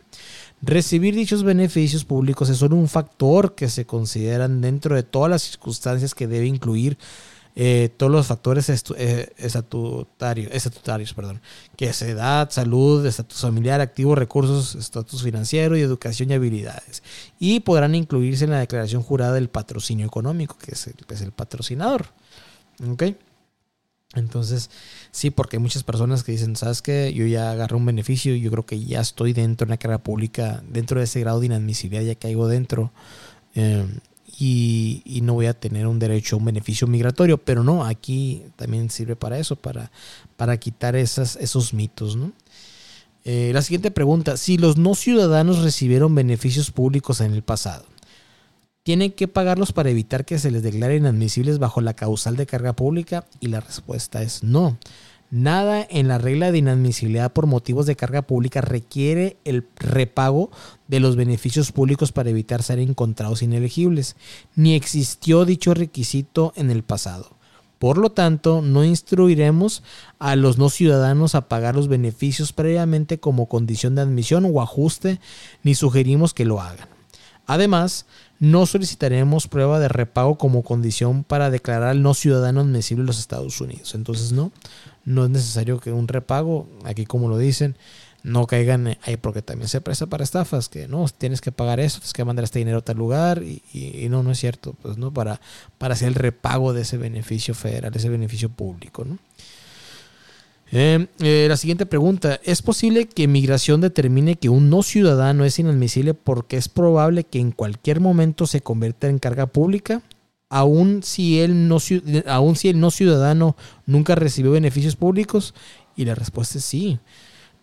Recibir 0.61 1.15
dichos 1.15 1.43
beneficios 1.43 2.05
públicos 2.05 2.49
es 2.49 2.61
un 2.61 2.87
factor 2.87 3.55
que 3.55 3.69
se 3.69 3.85
consideran 3.85 4.61
dentro 4.61 4.95
de 4.95 5.03
todas 5.03 5.29
las 5.29 5.43
circunstancias 5.43 6.15
que 6.15 6.27
debe 6.27 6.45
incluir 6.45 6.97
eh, 7.59 7.89
todos 7.97 8.11
los 8.11 8.27
factores 8.27 8.69
eh, 8.69 9.33
estatutarios, 9.35 10.51
estatutarios 10.53 11.15
perdón, 11.15 11.41
que 11.75 11.87
es 11.87 11.99
edad, 12.03 12.51
salud, 12.51 13.03
estatus 13.03 13.41
familiar, 13.41 13.81
activos, 13.81 14.15
recursos, 14.15 14.75
estatus 14.75 15.23
financiero 15.23 15.75
y 15.75 15.81
educación 15.81 16.29
y 16.29 16.35
habilidades. 16.35 17.01
Y 17.39 17.61
podrán 17.61 17.95
incluirse 17.95 18.43
en 18.43 18.51
la 18.51 18.59
declaración 18.59 19.01
jurada 19.01 19.33
del 19.33 19.49
patrocinio 19.49 20.05
económico, 20.05 20.55
que 20.59 20.73
es 20.73 20.85
el, 20.85 20.93
es 21.09 21.21
el 21.21 21.31
patrocinador. 21.31 22.05
¿Ok? 22.87 23.03
Entonces, 24.13 24.69
sí, 25.09 25.31
porque 25.31 25.55
hay 25.55 25.61
muchas 25.61 25.81
personas 25.81 26.23
que 26.23 26.33
dicen, 26.33 26.55
¿sabes 26.55 26.83
qué? 26.83 27.11
Yo 27.11 27.25
ya 27.25 27.49
agarré 27.49 27.75
un 27.75 27.87
beneficio, 27.87 28.35
yo 28.35 28.51
creo 28.51 28.67
que 28.67 28.85
ya 28.85 29.01
estoy 29.01 29.33
dentro 29.33 29.65
de 29.65 29.71
la 29.71 29.77
carrera 29.77 30.03
pública, 30.03 30.61
dentro 30.69 30.99
de 30.99 31.05
ese 31.05 31.21
grado 31.21 31.39
de 31.39 31.47
inadmisibilidad, 31.47 32.03
ya 32.03 32.13
caigo 32.13 32.47
dentro. 32.47 32.93
Eh, 33.55 33.83
y, 34.39 35.19
no 35.23 35.33
voy 35.33 35.47
a 35.47 35.59
tener 35.59 35.87
un 35.87 35.97
derecho 35.97 36.35
a 36.35 36.39
un 36.39 36.45
beneficio 36.45 36.85
migratorio, 36.85 37.39
pero 37.39 37.63
no, 37.63 37.83
aquí 37.83 38.43
también 38.55 38.89
sirve 38.89 39.15
para 39.15 39.39
eso, 39.39 39.55
para, 39.55 39.91
para 40.35 40.57
quitar 40.57 40.95
esas, 40.95 41.37
esos 41.37 41.73
mitos. 41.73 42.15
¿no? 42.15 42.31
Eh, 43.25 43.51
la 43.53 43.63
siguiente 43.63 43.89
pregunta, 43.89 44.37
si 44.37 44.57
los 44.57 44.77
no 44.77 44.93
ciudadanos 44.93 45.63
recibieron 45.63 46.13
beneficios 46.13 46.69
públicos 46.69 47.19
en 47.21 47.33
el 47.33 47.41
pasado, 47.41 47.85
¿tienen 48.83 49.11
que 49.11 49.27
pagarlos 49.27 49.73
para 49.73 49.89
evitar 49.89 50.23
que 50.23 50.37
se 50.37 50.51
les 50.51 50.61
declaren 50.61 50.99
inadmisibles 50.99 51.57
bajo 51.57 51.81
la 51.81 51.95
causal 51.95 52.37
de 52.37 52.45
carga 52.45 52.73
pública? 52.73 53.25
Y 53.39 53.47
la 53.47 53.59
respuesta 53.59 54.21
es 54.21 54.43
no. 54.43 54.77
Nada 55.29 55.85
en 55.89 56.07
la 56.07 56.17
regla 56.17 56.51
de 56.51 56.59
inadmisibilidad 56.59 57.33
por 57.33 57.47
motivos 57.47 57.85
de 57.85 57.97
carga 57.97 58.21
pública 58.21 58.61
requiere 58.61 59.35
el 59.43 59.65
repago 59.75 60.51
de 60.87 61.01
los 61.01 61.17
beneficios 61.17 61.73
públicos 61.73 62.13
para 62.13 62.29
evitar 62.29 62.63
ser 62.63 62.79
encontrados 62.79 63.41
inelegibles, 63.41 64.15
ni 64.55 64.73
existió 64.73 65.43
dicho 65.43 65.73
requisito 65.73 66.53
en 66.55 66.71
el 66.71 66.83
pasado. 66.83 67.35
Por 67.77 67.97
lo 67.97 68.11
tanto, 68.11 68.61
no 68.61 68.85
instruiremos 68.85 69.83
a 70.17 70.35
los 70.37 70.57
no 70.57 70.69
ciudadanos 70.69 71.35
a 71.35 71.49
pagar 71.49 71.75
los 71.75 71.89
beneficios 71.89 72.53
previamente 72.53 73.19
como 73.19 73.47
condición 73.47 73.95
de 73.95 74.01
admisión 74.01 74.49
o 74.51 74.61
ajuste, 74.61 75.19
ni 75.61 75.75
sugerimos 75.75 76.33
que 76.33 76.45
lo 76.45 76.61
hagan. 76.61 76.87
Además, 77.45 78.05
no 78.39 78.65
solicitaremos 78.65 79.47
prueba 79.47 79.79
de 79.79 79.87
repago 79.87 80.37
como 80.37 80.63
condición 80.63 81.23
para 81.23 81.49
declarar 81.49 81.89
al 81.89 82.01
no 82.01 82.13
ciudadano 82.13 82.61
admisible 82.61 83.05
los 83.05 83.19
Estados 83.19 83.59
Unidos. 83.61 83.95
Entonces, 83.95 84.31
no, 84.31 84.51
no 85.05 85.25
es 85.25 85.29
necesario 85.29 85.79
que 85.79 85.91
un 85.91 86.07
repago, 86.07 86.67
aquí 86.83 87.05
como 87.05 87.29
lo 87.29 87.37
dicen, 87.37 87.75
no 88.23 88.45
caigan 88.45 88.97
ahí 89.03 89.15
porque 89.17 89.41
también 89.41 89.69
se 89.69 89.79
presta 89.81 90.05
para 90.07 90.23
estafas, 90.23 90.69
que 90.69 90.87
no, 90.87 91.05
tienes 91.17 91.39
que 91.39 91.51
pagar 91.51 91.79
eso, 91.79 91.99
tienes 91.99 92.13
que 92.13 92.25
mandar 92.25 92.43
este 92.43 92.59
dinero 92.59 92.79
a 92.79 92.81
tal 92.81 92.97
lugar 92.97 93.41
y, 93.41 94.07
no, 94.09 94.21
no 94.21 94.31
es 94.31 94.39
cierto, 94.39 94.75
pues 94.81 94.97
no, 94.97 95.13
para, 95.13 95.39
para 95.77 95.93
hacer 95.93 96.09
el 96.09 96.15
repago 96.15 96.73
de 96.73 96.81
ese 96.81 96.97
beneficio 96.97 97.55
federal, 97.55 97.93
ese 97.95 98.09
beneficio 98.09 98.49
público, 98.49 99.05
¿no? 99.05 99.17
Eh, 100.71 101.07
eh, 101.19 101.45
la 101.47 101.57
siguiente 101.57 101.85
pregunta, 101.85 102.39
¿es 102.43 102.61
posible 102.61 103.07
que 103.07 103.27
migración 103.27 103.79
determine 103.81 104.35
que 104.35 104.49
un 104.49 104.69
no 104.69 104.83
ciudadano 104.83 105.45
es 105.45 105.59
inadmisible 105.59 106.13
porque 106.13 106.57
es 106.57 106.67
probable 106.67 107.23
que 107.23 107.39
en 107.39 107.51
cualquier 107.51 107.99
momento 108.01 108.47
se 108.47 108.61
convierta 108.61 109.07
en 109.07 109.19
carga 109.19 109.47
pública? 109.47 110.01
aún 110.49 111.03
si 111.03 111.39
él 111.39 111.67
no, 111.67 111.79
si 111.79 112.01
el 112.03 112.79
no 112.79 112.91
ciudadano 112.91 113.55
nunca 113.85 114.15
recibió 114.15 114.51
beneficios 114.51 114.95
públicos? 114.95 115.53
Y 115.95 116.05
la 116.05 116.15
respuesta 116.15 116.57
es 116.57 116.65
sí. 116.65 116.99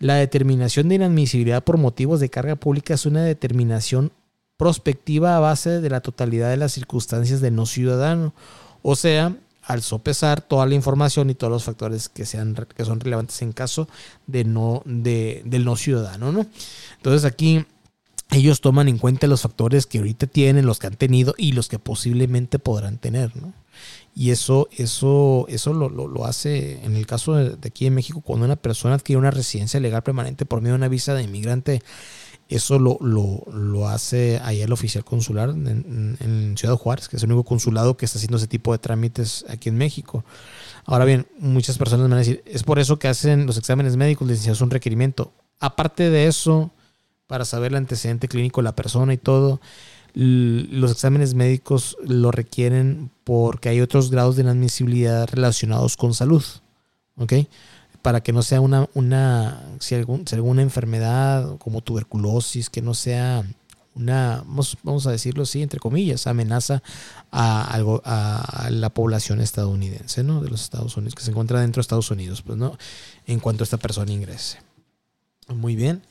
La 0.01 0.17
determinación 0.17 0.89
de 0.89 0.97
inadmisibilidad 0.97 1.63
por 1.63 1.79
motivos 1.79 2.21
de 2.21 2.29
carga 2.29 2.57
pública 2.57 2.95
es 2.95 3.07
una 3.07 3.23
determinación 3.23 4.13
prospectiva 4.57 5.37
a 5.37 5.41
base 5.41 5.81
de 5.81 5.91
la 5.91 6.01
totalidad 6.01 6.51
de 6.51 6.57
las 6.57 6.73
circunstancias 6.73 7.41
del 7.41 7.55
no 7.55 7.67
ciudadano. 7.67 8.35
O 8.83 8.97
sea, 8.97 9.37
al 9.67 9.83
sopesar 9.83 10.41
toda 10.43 10.67
la 10.67 10.75
información 10.75 11.31
y 11.31 11.35
todos 11.35 11.53
los 11.53 11.65
factores 11.65 12.09
que, 12.09 12.27
sean, 12.27 12.55
que 12.77 12.85
son 12.85 13.01
relevantes 13.01 13.41
en 13.43 13.53
caso 13.53 13.89
de 14.27 14.45
no, 14.45 14.83
de, 14.85 15.43
del 15.45 15.65
no 15.65 15.77
ciudadano. 15.77 16.33
¿no? 16.33 16.47
Entonces 16.97 17.25
aquí 17.25 17.65
ellos 18.31 18.61
toman 18.61 18.89
en 18.89 18.99
cuenta 18.99 19.27
los 19.27 19.43
factores 19.43 19.87
que 19.87 19.99
ahorita 19.99 20.27
tienen, 20.27 20.67
los 20.67 20.79
que 20.79 20.87
han 20.87 20.97
tenido 20.97 21.35
y 21.37 21.53
los 21.53 21.69
que 21.69 21.79
posiblemente 21.79 22.59
podrán 22.59 22.99
tener, 22.99 23.35
¿no? 23.37 23.53
Y 24.17 24.31
eso, 24.31 24.69
eso, 24.77 25.47
eso 25.49 25.73
lo, 25.73 25.89
lo, 25.89 26.25
hace 26.25 26.85
en 26.85 26.95
el 26.95 27.07
caso 27.07 27.35
de, 27.35 27.57
aquí 27.67 27.87
en 27.87 27.95
México, 27.95 28.21
cuando 28.21 28.47
una 28.47 28.55
persona 28.55 28.95
adquiere 28.95 29.19
una 29.19 29.33
residencia 29.33 29.81
legal 29.81 30.05
permanente 30.05 30.47
por 30.47 30.61
medio 30.61 30.75
de 30.75 30.79
una 30.79 30.89
visa 30.89 31.15
de 31.15 31.25
inmigrante, 31.25 31.83
eso 32.49 32.79
lo, 32.79 32.99
lo, 33.01 33.89
hace 33.89 34.41
ahí 34.43 34.61
el 34.61 34.73
oficial 34.73 35.05
consular 35.05 35.51
en, 35.51 36.17
en, 36.21 36.57
Ciudad 36.57 36.77
Juárez, 36.77 37.09
que 37.09 37.17
es 37.17 37.23
el 37.23 37.33
único 37.33 37.45
consulado 37.45 37.97
que 37.97 38.05
está 38.05 38.19
haciendo 38.19 38.37
ese 38.37 38.47
tipo 38.47 38.73
de 38.73 38.79
trámites 38.79 39.45
aquí 39.49 39.69
en 39.69 39.77
México. 39.77 40.25
Ahora 40.85 41.05
bien, 41.05 41.27
muchas 41.39 41.79
personas 41.79 42.05
me 42.05 42.11
van 42.11 42.19
a 42.19 42.25
decir, 42.25 42.43
es 42.47 42.63
por 42.63 42.79
eso 42.79 42.99
que 42.99 43.09
hacen 43.09 43.47
los 43.47 43.57
exámenes 43.57 43.97
médicos, 43.97 44.29
les 44.29 44.47
es 44.47 44.61
un 44.61 44.71
requerimiento. 44.71 45.33
Aparte 45.59 46.11
de 46.11 46.27
eso, 46.27 46.71
para 47.27 47.45
saber 47.45 47.73
el 47.73 47.79
antecedente 47.79 48.29
clínico 48.29 48.61
de 48.61 48.65
la 48.65 48.77
persona 48.77 49.13
y 49.13 49.19
todo. 49.19 49.61
Los 50.15 50.93
exámenes 50.93 51.35
médicos 51.35 51.97
lo 52.07 52.31
requieren 52.31 53.11
porque 53.25 53.69
hay 53.69 53.81
otros 53.81 54.11
grados 54.11 54.37
de 54.37 54.43
inadmisibilidad 54.43 55.29
relacionados 55.29 55.97
con 55.97 56.15
salud. 56.15 56.45
¿Ok? 57.17 57.33
Para 58.05 58.23
que 58.23 58.35
no 58.35 58.43
sea 58.43 58.61
una, 58.61 58.87
una 58.93 59.63
si, 59.81 59.95
algún, 59.95 60.27
alguna 60.31 60.61
enfermedad 60.61 61.57
como 61.57 61.81
tuberculosis, 61.81 62.69
que 62.69 62.83
no 62.83 62.93
sea 62.93 63.43
una, 63.95 64.43
vamos, 64.47 64.77
vamos, 64.83 65.07
a 65.07 65.11
decirlo 65.11 65.45
así, 65.45 65.63
entre 65.63 65.81
comillas, 65.81 66.27
amenaza 66.27 66.83
a, 67.31 67.65
algo, 67.65 68.03
a, 68.05 68.69
la 68.71 68.91
población 68.91 69.41
estadounidense, 69.41 70.23
¿no? 70.23 70.43
De 70.43 70.51
los 70.51 70.63
Estados 70.63 70.99
Unidos, 70.99 71.15
que 71.15 71.23
se 71.23 71.31
encuentra 71.31 71.63
dentro 71.63 71.81
de 71.81 71.83
Estados 71.83 72.11
Unidos, 72.11 72.43
pues, 72.43 72.59
¿no? 72.59 72.77
En 73.27 73.41
cuanto 73.41 73.65
esta 73.65 73.79
persona 73.79 74.13
ingrese. 74.13 74.59
Muy 75.49 75.75
bien. 75.75 76.03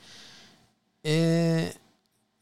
Eh, 1.03 1.75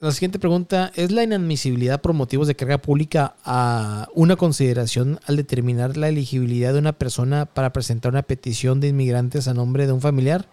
la 0.02 0.12
siguiente 0.12 0.40
pregunta, 0.40 0.92
¿es 0.96 1.12
la 1.12 1.24
inadmisibilidad 1.24 2.02
por 2.02 2.14
motivos 2.14 2.48
de 2.48 2.56
carga 2.56 2.80
pública 2.80 3.36
a 3.46 4.08
una 4.16 4.36
consideración 4.36 5.20
al 5.28 5.36
determinar 5.36 5.96
la 5.96 6.10
elegibilidad 6.10 6.74
de 6.74 6.80
una 6.80 6.94
persona 6.94 7.46
para 7.46 7.72
presentar 7.72 8.12
una 8.12 8.24
petición 8.24 8.80
de 8.80 8.88
inmigrantes 8.88 9.48
a 9.48 9.54
nombre 9.54 9.86
de 9.86 9.94
un 9.94 10.02
familiar? 10.02 10.48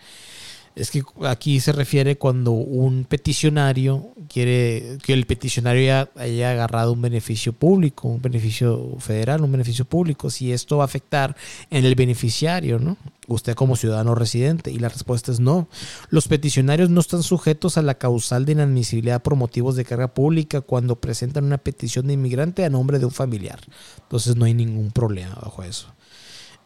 Es 0.79 0.93
que 0.93 1.03
aquí 1.25 1.59
se 1.59 1.73
refiere 1.73 2.19
cuando 2.19 2.53
un 2.53 3.05
peticionario 3.05 4.13
quiere 4.29 4.99
que 5.03 5.13
el 5.13 5.27
peticionario 5.27 6.09
haya, 6.15 6.51
agarrado 6.53 6.93
un 6.93 7.03
beneficio 7.03 7.53
público, 7.53 8.07
un 8.07 8.23
beneficio 8.23 8.95
federal, 9.01 9.43
un 9.43 9.51
beneficio 9.51 9.85
público, 9.85 10.31
si 10.31 10.53
esto 10.53 10.77
va 10.77 10.85
a 10.85 10.87
afectar 10.87 11.35
en 11.71 11.85
el 11.85 11.97
beneficiario, 11.97 12.79
¿no? 12.79 12.97
Usted 13.27 13.55
como 13.55 13.75
ciudadano 13.75 14.15
residente. 14.15 14.71
Y 14.71 14.79
la 14.79 14.89
respuesta 14.89 15.33
es 15.33 15.41
no. 15.41 15.69
Los 16.11 16.29
peticionarios 16.29 16.91
no 16.91 17.01
están 17.01 17.25
sujetos 17.25 17.77
a 17.77 17.83
la 17.83 17.95
causal 17.95 18.45
de 18.45 18.53
inadmisibilidad 18.53 19.21
por 19.21 19.35
motivos 19.35 19.75
de 19.75 19.85
carga 19.85 20.15
pública 20.15 20.61
cuando 20.61 20.97
presentan 20.97 21.45
una 21.45 21.59
petición 21.59 22.07
de 22.07 22.13
inmigrante 22.13 22.65
a 22.65 22.71
nombre 22.71 23.01
de 23.01 23.07
un 23.07 23.11
familiar. 23.11 23.59
Entonces 24.03 24.37
no 24.37 24.45
hay 24.45 24.55
ningún 24.55 24.93
problema 24.93 25.35
bajo 25.43 25.65
eso. 25.65 25.93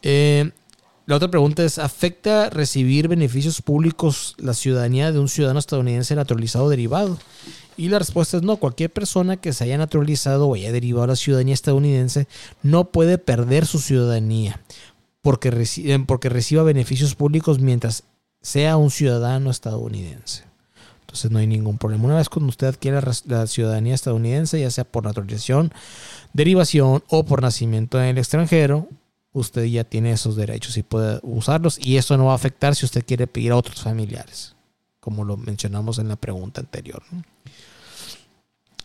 Eh, 0.03 0.51
la 1.05 1.17
otra 1.17 1.29
pregunta 1.29 1.63
es, 1.63 1.79
¿afecta 1.79 2.49
recibir 2.49 3.07
beneficios 3.07 3.61
públicos 3.61 4.35
la 4.37 4.53
ciudadanía 4.53 5.11
de 5.11 5.19
un 5.19 5.27
ciudadano 5.27 5.59
estadounidense 5.59 6.15
naturalizado 6.15 6.69
derivado? 6.69 7.17
Y 7.75 7.89
la 7.89 7.99
respuesta 7.99 8.37
es 8.37 8.43
no, 8.43 8.57
cualquier 8.57 8.91
persona 8.91 9.37
que 9.37 9.51
se 9.51 9.63
haya 9.63 9.77
naturalizado 9.77 10.47
o 10.47 10.55
haya 10.55 10.71
derivado 10.71 11.07
la 11.07 11.15
ciudadanía 11.15 11.55
estadounidense 11.55 12.27
no 12.61 12.91
puede 12.91 13.17
perder 13.17 13.65
su 13.65 13.79
ciudadanía 13.79 14.61
porque, 15.21 15.49
porque 16.05 16.29
reciba 16.29 16.63
beneficios 16.63 17.15
públicos 17.15 17.59
mientras 17.59 18.03
sea 18.41 18.77
un 18.77 18.91
ciudadano 18.91 19.49
estadounidense. 19.49 20.43
Entonces 21.01 21.31
no 21.31 21.39
hay 21.39 21.47
ningún 21.47 21.77
problema. 21.77 22.05
Una 22.05 22.17
vez 22.17 22.29
cuando 22.29 22.49
usted 22.49 22.67
adquiere 22.67 22.99
la 23.25 23.47
ciudadanía 23.47 23.95
estadounidense, 23.95 24.59
ya 24.59 24.69
sea 24.69 24.83
por 24.83 25.05
naturalización, 25.05 25.73
derivación 26.33 27.03
o 27.07 27.25
por 27.25 27.41
nacimiento 27.41 27.99
en 27.99 28.09
el 28.09 28.17
extranjero, 28.17 28.87
usted 29.33 29.65
ya 29.65 29.83
tiene 29.83 30.11
esos 30.11 30.35
derechos 30.35 30.77
y 30.77 30.83
puede 30.83 31.19
usarlos 31.23 31.77
y 31.79 31.97
eso 31.97 32.17
no 32.17 32.25
va 32.25 32.33
a 32.33 32.35
afectar 32.35 32.75
si 32.75 32.85
usted 32.85 33.03
quiere 33.05 33.27
pedir 33.27 33.51
a 33.51 33.57
otros 33.57 33.81
familiares, 33.81 34.55
como 34.99 35.25
lo 35.25 35.35
mencionamos 35.37 35.99
en 35.99 36.07
la 36.07 36.15
pregunta 36.15 36.61
anterior. 36.61 37.03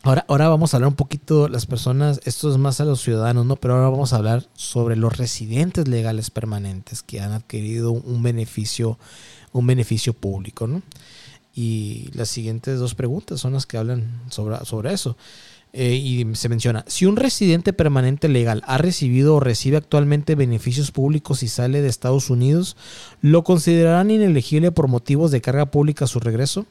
Ahora, 0.03 0.25
ahora 0.29 0.49
vamos 0.49 0.73
a 0.73 0.77
hablar 0.77 0.89
un 0.89 0.97
poquito 0.97 1.49
las 1.49 1.67
personas, 1.67 2.21
esto 2.25 2.51
es 2.51 2.57
más 2.57 2.81
a 2.81 2.85
los 2.85 3.03
ciudadanos, 3.03 3.45
¿no? 3.45 3.57
Pero 3.57 3.75
ahora 3.75 3.91
vamos 3.91 4.13
a 4.13 4.17
hablar 4.17 4.47
sobre 4.55 4.97
los 4.97 5.19
residentes 5.19 5.89
legales 5.89 6.31
permanentes 6.31 7.03
que 7.03 7.21
han 7.21 7.33
adquirido 7.33 7.91
un 7.93 8.23
beneficio, 8.23 8.99
un 9.53 9.67
beneficio 9.67 10.15
público, 10.15 10.67
¿no? 10.67 10.83
Y 11.53 12.11
las 12.15 12.29
siguientes 12.29 12.79
dos 12.79 12.95
preguntas 12.95 13.41
son 13.41 13.55
las 13.55 13.67
que 13.67 13.77
hablan 13.77 14.23
sobre, 14.31 14.65
sobre 14.65 14.93
eso. 14.93 15.17
Eh, 15.75 15.95
y 15.95 16.35
se 16.35 16.49
menciona, 16.49 16.85
si 16.89 17.05
un 17.05 17.17
residente 17.17 17.75
permanente 17.75 18.29
legal 18.29 18.63
ha 18.67 18.79
recibido 18.79 19.35
o 19.35 19.41
recibe 19.41 19.77
actualmente 19.77 20.35
beneficios 20.35 20.91
públicos 20.93 21.43
y 21.43 21.49
sale 21.49 21.83
de 21.83 21.89
Estados 21.89 22.31
Unidos, 22.31 22.77
¿lo 23.21 23.45
considerarán 23.45 24.11
inelegible 24.11 24.73
por 24.73 24.89
motivos 24.89 25.31
de 25.31 25.43
carga 25.43 25.67
pública 25.67 26.07
a 26.07 26.09
su 26.09 26.21
regreso? 26.21 26.67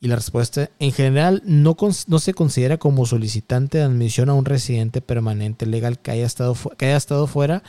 Y 0.00 0.08
la 0.08 0.16
respuesta, 0.16 0.70
en 0.78 0.92
general, 0.92 1.42
no, 1.44 1.76
no 2.06 2.18
se 2.18 2.34
considera 2.34 2.78
como 2.78 3.06
solicitante 3.06 3.78
de 3.78 3.84
admisión 3.84 4.30
a 4.30 4.34
un 4.34 4.44
residente 4.44 5.00
permanente 5.00 5.66
legal 5.66 5.98
que 5.98 6.10
haya 6.10 6.26
estado, 6.26 6.56
que 6.76 6.86
haya 6.86 6.96
estado 6.96 7.26
fuera 7.26 7.62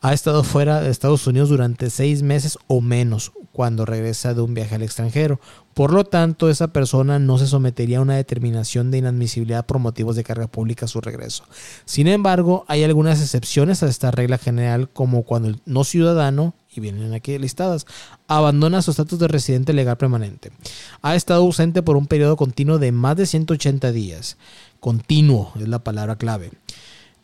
ha 0.00 0.12
estado 0.12 0.44
fuera 0.44 0.80
de 0.80 0.90
Estados 0.90 1.26
Unidos 1.26 1.48
durante 1.48 1.90
seis 1.90 2.22
meses 2.22 2.58
o 2.66 2.80
menos 2.80 3.32
cuando 3.52 3.84
regresa 3.84 4.34
de 4.34 4.42
un 4.42 4.54
viaje 4.54 4.76
al 4.76 4.82
extranjero. 4.82 5.40
Por 5.74 5.92
lo 5.92 6.04
tanto, 6.04 6.48
esa 6.48 6.68
persona 6.68 7.18
no 7.18 7.38
se 7.38 7.48
sometería 7.48 7.98
a 7.98 8.02
una 8.02 8.14
determinación 8.14 8.90
de 8.90 8.98
inadmisibilidad 8.98 9.66
por 9.66 9.80
motivos 9.80 10.14
de 10.14 10.22
carga 10.22 10.46
pública 10.46 10.84
a 10.84 10.88
su 10.88 11.00
regreso. 11.00 11.44
Sin 11.84 12.06
embargo, 12.06 12.64
hay 12.68 12.84
algunas 12.84 13.20
excepciones 13.20 13.82
a 13.82 13.88
esta 13.88 14.12
regla 14.12 14.38
general, 14.38 14.88
como 14.88 15.24
cuando 15.24 15.48
el 15.48 15.60
no 15.66 15.82
ciudadano, 15.82 16.54
y 16.72 16.80
vienen 16.80 17.14
aquí 17.14 17.36
listadas, 17.38 17.86
abandona 18.28 18.82
su 18.82 18.92
estatus 18.92 19.18
de 19.18 19.26
residente 19.26 19.72
legal 19.72 19.96
permanente. 19.96 20.52
Ha 21.02 21.16
estado 21.16 21.42
ausente 21.42 21.82
por 21.82 21.96
un 21.96 22.06
periodo 22.06 22.36
continuo 22.36 22.78
de 22.78 22.92
más 22.92 23.16
de 23.16 23.26
180 23.26 23.90
días. 23.90 24.36
Continuo 24.78 25.52
es 25.56 25.66
la 25.66 25.80
palabra 25.80 26.14
clave 26.14 26.52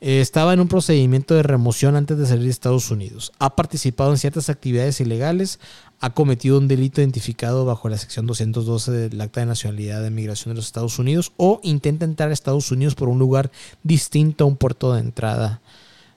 estaba 0.05 0.53
en 0.53 0.61
un 0.61 0.69
procedimiento 0.69 1.35
de 1.35 1.43
remoción 1.43 1.97
antes 1.97 2.19
de 2.19 2.27
salir 2.27 2.45
de 2.45 2.51
Estados 2.51 2.91
Unidos. 2.91 3.33
Ha 3.39 3.57
participado 3.57 4.11
en 4.11 4.19
ciertas 4.19 4.51
actividades 4.51 5.01
ilegales. 5.01 5.61
Ha 5.99 6.11
cometido 6.11 6.59
un 6.59 6.69
delito 6.69 7.01
identificado 7.01 7.65
bajo 7.65 7.89
la 7.89 7.97
sección 7.97 8.27
212 8.27 8.93
del 8.93 9.19
Acta 9.23 9.41
de 9.41 9.47
Nacionalidad 9.47 10.03
de 10.03 10.11
Migración 10.11 10.53
de 10.53 10.57
los 10.57 10.67
Estados 10.67 10.99
Unidos 10.99 11.33
o 11.39 11.59
intenta 11.63 12.05
entrar 12.05 12.29
a 12.29 12.35
Estados 12.35 12.71
Unidos 12.71 12.95
por 12.95 13.09
un 13.09 13.19
lugar 13.19 13.51
distinto 13.83 14.45
a 14.45 14.47
un 14.47 14.57
puerto 14.57 14.93
de 14.93 15.01
entrada. 15.01 15.63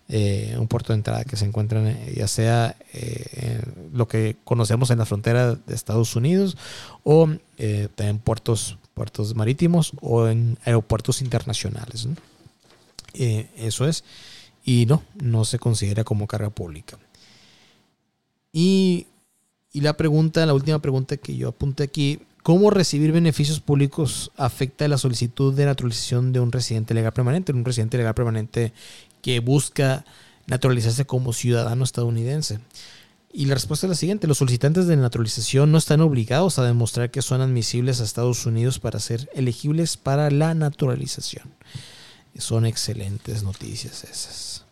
Eh, 0.09 0.57
un 0.59 0.67
puerto 0.67 0.91
de 0.91 0.97
entrada 0.97 1.23
que 1.23 1.37
se 1.37 1.45
encuentra 1.45 1.81
ya 2.13 2.27
sea 2.27 2.75
eh, 2.93 3.61
lo 3.93 4.09
que 4.09 4.35
conocemos 4.43 4.89
en 4.89 4.99
la 4.99 5.05
frontera 5.05 5.55
de 5.55 5.75
Estados 5.75 6.13
Unidos 6.17 6.57
o 7.03 7.29
en 7.57 8.19
puertos, 8.19 8.77
puertos 8.93 9.33
marítimos 9.35 9.93
o 10.01 10.27
en 10.27 10.57
aeropuertos 10.65 11.21
internacionales. 11.21 12.07
Eh, 13.13 13.49
eso 13.57 13.87
es. 13.87 14.03
Y 14.63 14.85
no, 14.85 15.03
no 15.21 15.45
se 15.45 15.59
considera 15.59 16.03
como 16.03 16.27
carga 16.27 16.49
pública. 16.49 16.97
Y, 18.51 19.07
la 19.73 19.95
pregunta, 19.95 20.45
la 20.45 20.53
última 20.53 20.79
pregunta 20.79 21.17
que 21.17 21.35
yo 21.35 21.49
apunté 21.49 21.83
aquí, 21.83 22.19
¿cómo 22.41 22.71
recibir 22.71 23.11
beneficios 23.11 23.59
públicos 23.59 24.31
afecta 24.35 24.87
la 24.87 24.97
solicitud 24.97 25.53
de 25.53 25.65
naturalización 25.65 26.33
de 26.33 26.39
un 26.39 26.51
residente 26.51 26.93
legal 26.93 27.13
permanente? 27.13 27.53
Un 27.53 27.63
residente 27.63 27.97
legal 27.97 28.15
permanente 28.15 28.73
que 29.21 29.39
busca 29.39 30.05
naturalizarse 30.47 31.05
como 31.05 31.33
ciudadano 31.33 31.83
estadounidense. 31.83 32.59
Y 33.31 33.45
la 33.45 33.53
respuesta 33.53 33.85
es 33.85 33.89
la 33.89 33.95
siguiente, 33.95 34.25
los 34.25 34.39
solicitantes 34.39 34.87
de 34.87 34.95
naturalización 34.95 35.71
no 35.71 35.77
están 35.77 36.01
obligados 36.01 36.57
a 36.57 36.63
demostrar 36.63 37.11
que 37.11 37.21
son 37.21 37.41
admisibles 37.41 38.01
a 38.01 38.05
Estados 38.05 38.45
Unidos 38.47 38.79
para 38.79 38.99
ser 38.99 39.29
elegibles 39.35 39.97
para 39.97 40.31
la 40.31 40.55
naturalización. 40.55 41.43
Son 42.39 42.65
excelentes 42.65 43.43
noticias 43.43 44.03
esas. 44.03 44.63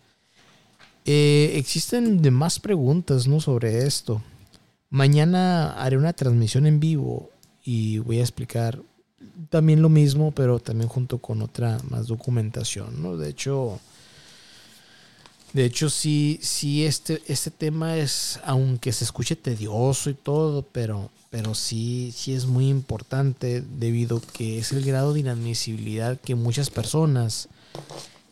Eh, 1.06 1.54
existen 1.56 2.22
demás 2.22 2.60
preguntas 2.60 3.28
¿no? 3.28 3.40
sobre 3.40 3.86
esto. 3.86 4.22
Mañana 4.90 5.74
haré 5.74 5.98
una 5.98 6.14
transmisión 6.14 6.66
en 6.66 6.80
vivo 6.80 7.30
y 7.64 8.00
voy 8.00 8.20
a 8.20 8.22
explicar 8.22 8.82
también 9.50 9.82
lo 9.82 9.90
mismo, 9.90 10.32
pero 10.32 10.60
también 10.60 10.90
junto 10.90 11.20
con 11.20 11.42
otra 11.42 11.78
más 11.90 12.08
documentación. 12.08 13.02
¿no? 13.02 13.18
De 13.18 13.30
hecho, 13.30 13.80
de 15.54 15.66
hecho 15.66 15.90
sí, 15.90 16.40
sí 16.42 16.86
este, 16.86 17.22
este 17.28 17.52
tema 17.52 17.98
es, 17.98 18.40
aunque 18.44 18.92
se 18.92 19.04
escuche 19.04 19.36
tedioso 19.36 20.10
y 20.10 20.16
todo, 20.16 20.64
pero, 20.64 21.12
pero 21.36 21.54
sí, 21.54 22.14
sí 22.16 22.34
es 22.34 22.46
muy 22.46 22.70
importante 22.70 23.62
debido 23.62 24.20
a 24.20 24.22
que 24.22 24.58
es 24.58 24.72
el 24.72 24.86
grado 24.86 25.12
de 25.12 25.20
inadmisibilidad 25.20 26.18
que 26.18 26.34
muchas 26.34 26.70
personas 26.70 27.50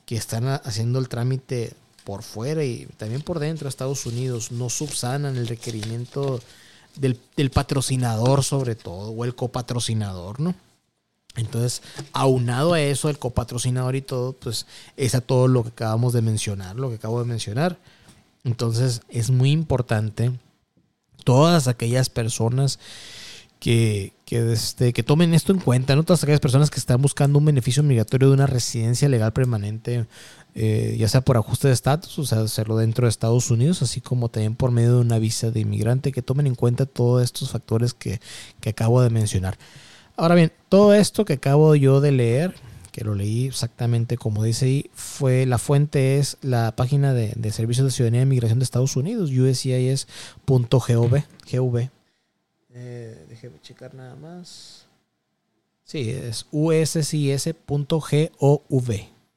que 0.06 0.16
están 0.16 0.48
haciendo 0.48 1.00
el 1.00 1.10
trámite 1.10 1.74
por 2.06 2.24
fuera 2.24 2.64
y 2.64 2.86
también 2.96 3.22
por 3.22 3.40
dentro 3.40 3.66
de 3.66 3.72
Estados 3.72 4.06
Unidos 4.06 4.54
no 4.54 4.70
subsanan 4.70 5.36
el 5.36 5.50
requerimiento 5.50 6.40
del, 6.96 7.20
patrocinador 7.52 8.42
sobre 8.42 8.76
todo 8.76 9.10
o 9.10 9.26
el 9.26 9.36
copatrocinador, 9.36 10.40
¿no? 10.40 10.56
Entonces, 11.36 11.82
aunado 12.14 12.72
a 12.72 12.80
eso, 12.80 13.10
el 13.10 13.20
copatrocinador 13.20 13.98
y 13.98 14.02
todo, 14.02 14.32
pues 14.32 14.66
es 14.96 15.14
a 15.14 15.20
todo 15.20 15.50
lo 15.50 15.64
que 15.64 15.72
acabamos 15.72 16.14
de 16.14 16.22
mencionar, 16.22 16.78
lo 16.78 16.88
que 16.88 16.96
acabo 16.96 17.20
de 17.20 17.26
mencionar. 17.26 17.78
Entonces, 18.46 19.02
es 19.10 19.30
muy 19.30 19.52
importante 19.52 20.32
todas 21.24 21.68
aquellas 21.68 22.10
personas 22.10 22.80
que, 23.60 24.14
que, 24.26 24.52
este, 24.52 24.92
que 24.92 25.04
tomen 25.04 25.34
esto 25.34 25.54
en 25.54 25.60
cuenta, 25.60 25.96
¿no? 25.96 26.04
Todas 26.04 26.22
aquellas 26.24 26.42
personas 26.42 26.70
que 26.70 26.80
están 26.80 27.02
buscando 27.02 27.40
un 27.40 27.46
beneficio 27.46 27.82
migratorio 27.82 28.28
de 28.28 28.34
una 28.34 28.46
residencia 28.46 29.08
legal 29.08 29.32
permanente, 29.32 30.06
eh, 30.54 30.98
ya 31.00 31.08
sea 31.08 31.22
por 31.22 31.38
ajuste 31.38 31.70
de 31.70 31.74
estatus, 31.74 32.20
o 32.20 32.26
sea, 32.26 32.42
hacerlo 32.42 32.76
dentro 32.76 33.06
de 33.06 33.10
Estados 33.10 33.52
Unidos, 33.52 33.82
así 33.82 34.02
como 34.02 34.28
también 34.28 34.56
por 34.56 34.72
medio 34.72 34.96
de 34.96 35.00
una 35.00 35.18
visa 35.18 35.50
de 35.50 35.62
inmigrante, 35.62 36.12
que 36.12 36.22
tomen 36.22 36.48
en 36.48 36.56
cuenta 36.56 36.86
todos 36.86 37.24
estos 37.24 37.52
factores 37.52 37.94
que, 37.94 38.20
que 38.60 38.72
acabo 38.72 39.02
de 39.02 39.10
mencionar. 39.10 39.58
Ahora 40.18 40.36
bien, 40.36 40.52
todo 40.68 40.94
esto 40.94 41.24
que 41.24 41.34
acabo 41.34 41.74
yo 41.76 42.02
de 42.02 42.12
leer, 42.12 42.56
que 42.94 43.04
lo 43.04 43.16
leí 43.16 43.48
exactamente 43.48 44.16
como 44.16 44.44
dice 44.44 44.66
ahí, 44.68 44.90
fue 44.94 45.46
la 45.46 45.58
fuente 45.58 46.18
es 46.20 46.38
la 46.42 46.74
página 46.78 47.14
de, 47.14 47.34
de 47.36 47.52
Servicios 47.52 47.84
de 47.86 47.92
Ciudadanía 47.92 48.22
y 48.22 48.28
Migración 48.28 48.60
de 48.60 48.64
Estados 48.64 48.96
Unidos, 48.96 49.32
uscis.gov, 49.32 51.24
GV, 51.52 51.90
eh, 52.76 53.26
déjeme 53.30 53.60
checar 53.62 53.94
nada 53.94 54.16
más. 54.16 54.88
Sí, 55.84 56.10
es 56.10 56.48
uscis.gov 56.52 58.04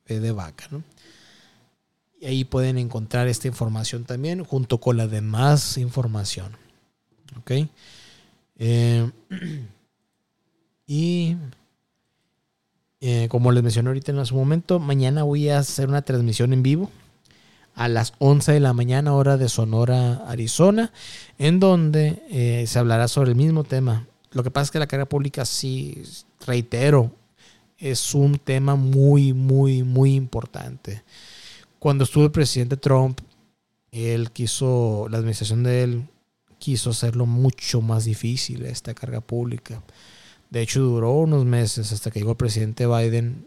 de 0.08 0.32
vaca, 0.32 0.68
¿no? 0.70 0.82
Y 2.18 2.26
ahí 2.26 2.44
pueden 2.44 2.78
encontrar 2.78 3.28
esta 3.28 3.46
información 3.46 4.04
también 4.04 4.42
junto 4.42 4.78
con 4.78 4.96
la 4.96 5.06
demás 5.06 5.76
información. 5.76 6.56
¿Ok? 7.38 7.52
Eh, 8.56 9.10
y 10.86 11.36
eh, 13.00 13.28
como 13.28 13.52
les 13.52 13.62
mencioné 13.62 13.88
ahorita 13.88 14.12
en 14.12 14.26
su 14.26 14.34
momento, 14.34 14.78
mañana 14.78 15.22
voy 15.22 15.48
a 15.48 15.58
hacer 15.58 15.88
una 15.88 16.02
transmisión 16.02 16.52
en 16.52 16.62
vivo 16.62 16.90
a 17.74 17.88
las 17.88 18.14
11 18.18 18.52
de 18.52 18.60
la 18.60 18.72
mañana, 18.72 19.12
hora 19.12 19.36
de 19.36 19.50
Sonora, 19.50 20.24
Arizona, 20.26 20.92
en 21.38 21.60
donde 21.60 22.22
eh, 22.30 22.64
se 22.66 22.78
hablará 22.78 23.06
sobre 23.06 23.30
el 23.30 23.36
mismo 23.36 23.64
tema. 23.64 24.06
Lo 24.32 24.42
que 24.42 24.50
pasa 24.50 24.64
es 24.64 24.70
que 24.70 24.78
la 24.78 24.86
carga 24.86 25.04
pública, 25.04 25.44
sí, 25.44 26.02
reitero, 26.46 27.12
es 27.78 28.14
un 28.14 28.38
tema 28.38 28.76
muy, 28.76 29.34
muy, 29.34 29.82
muy 29.82 30.14
importante. 30.14 31.02
Cuando 31.78 32.04
estuvo 32.04 32.24
el 32.24 32.30
presidente 32.30 32.78
Trump, 32.78 33.20
él 33.92 34.30
quiso, 34.30 35.06
la 35.10 35.18
administración 35.18 35.62
de 35.62 35.82
él 35.82 36.08
quiso 36.58 36.90
hacerlo 36.90 37.26
mucho 37.26 37.82
más 37.82 38.06
difícil, 38.06 38.64
esta 38.64 38.94
carga 38.94 39.20
pública. 39.20 39.82
De 40.56 40.62
hecho, 40.62 40.80
duró 40.80 41.12
unos 41.12 41.44
meses 41.44 41.92
hasta 41.92 42.10
que 42.10 42.20
llegó 42.20 42.30
el 42.30 42.38
presidente 42.38 42.86
Biden 42.86 43.46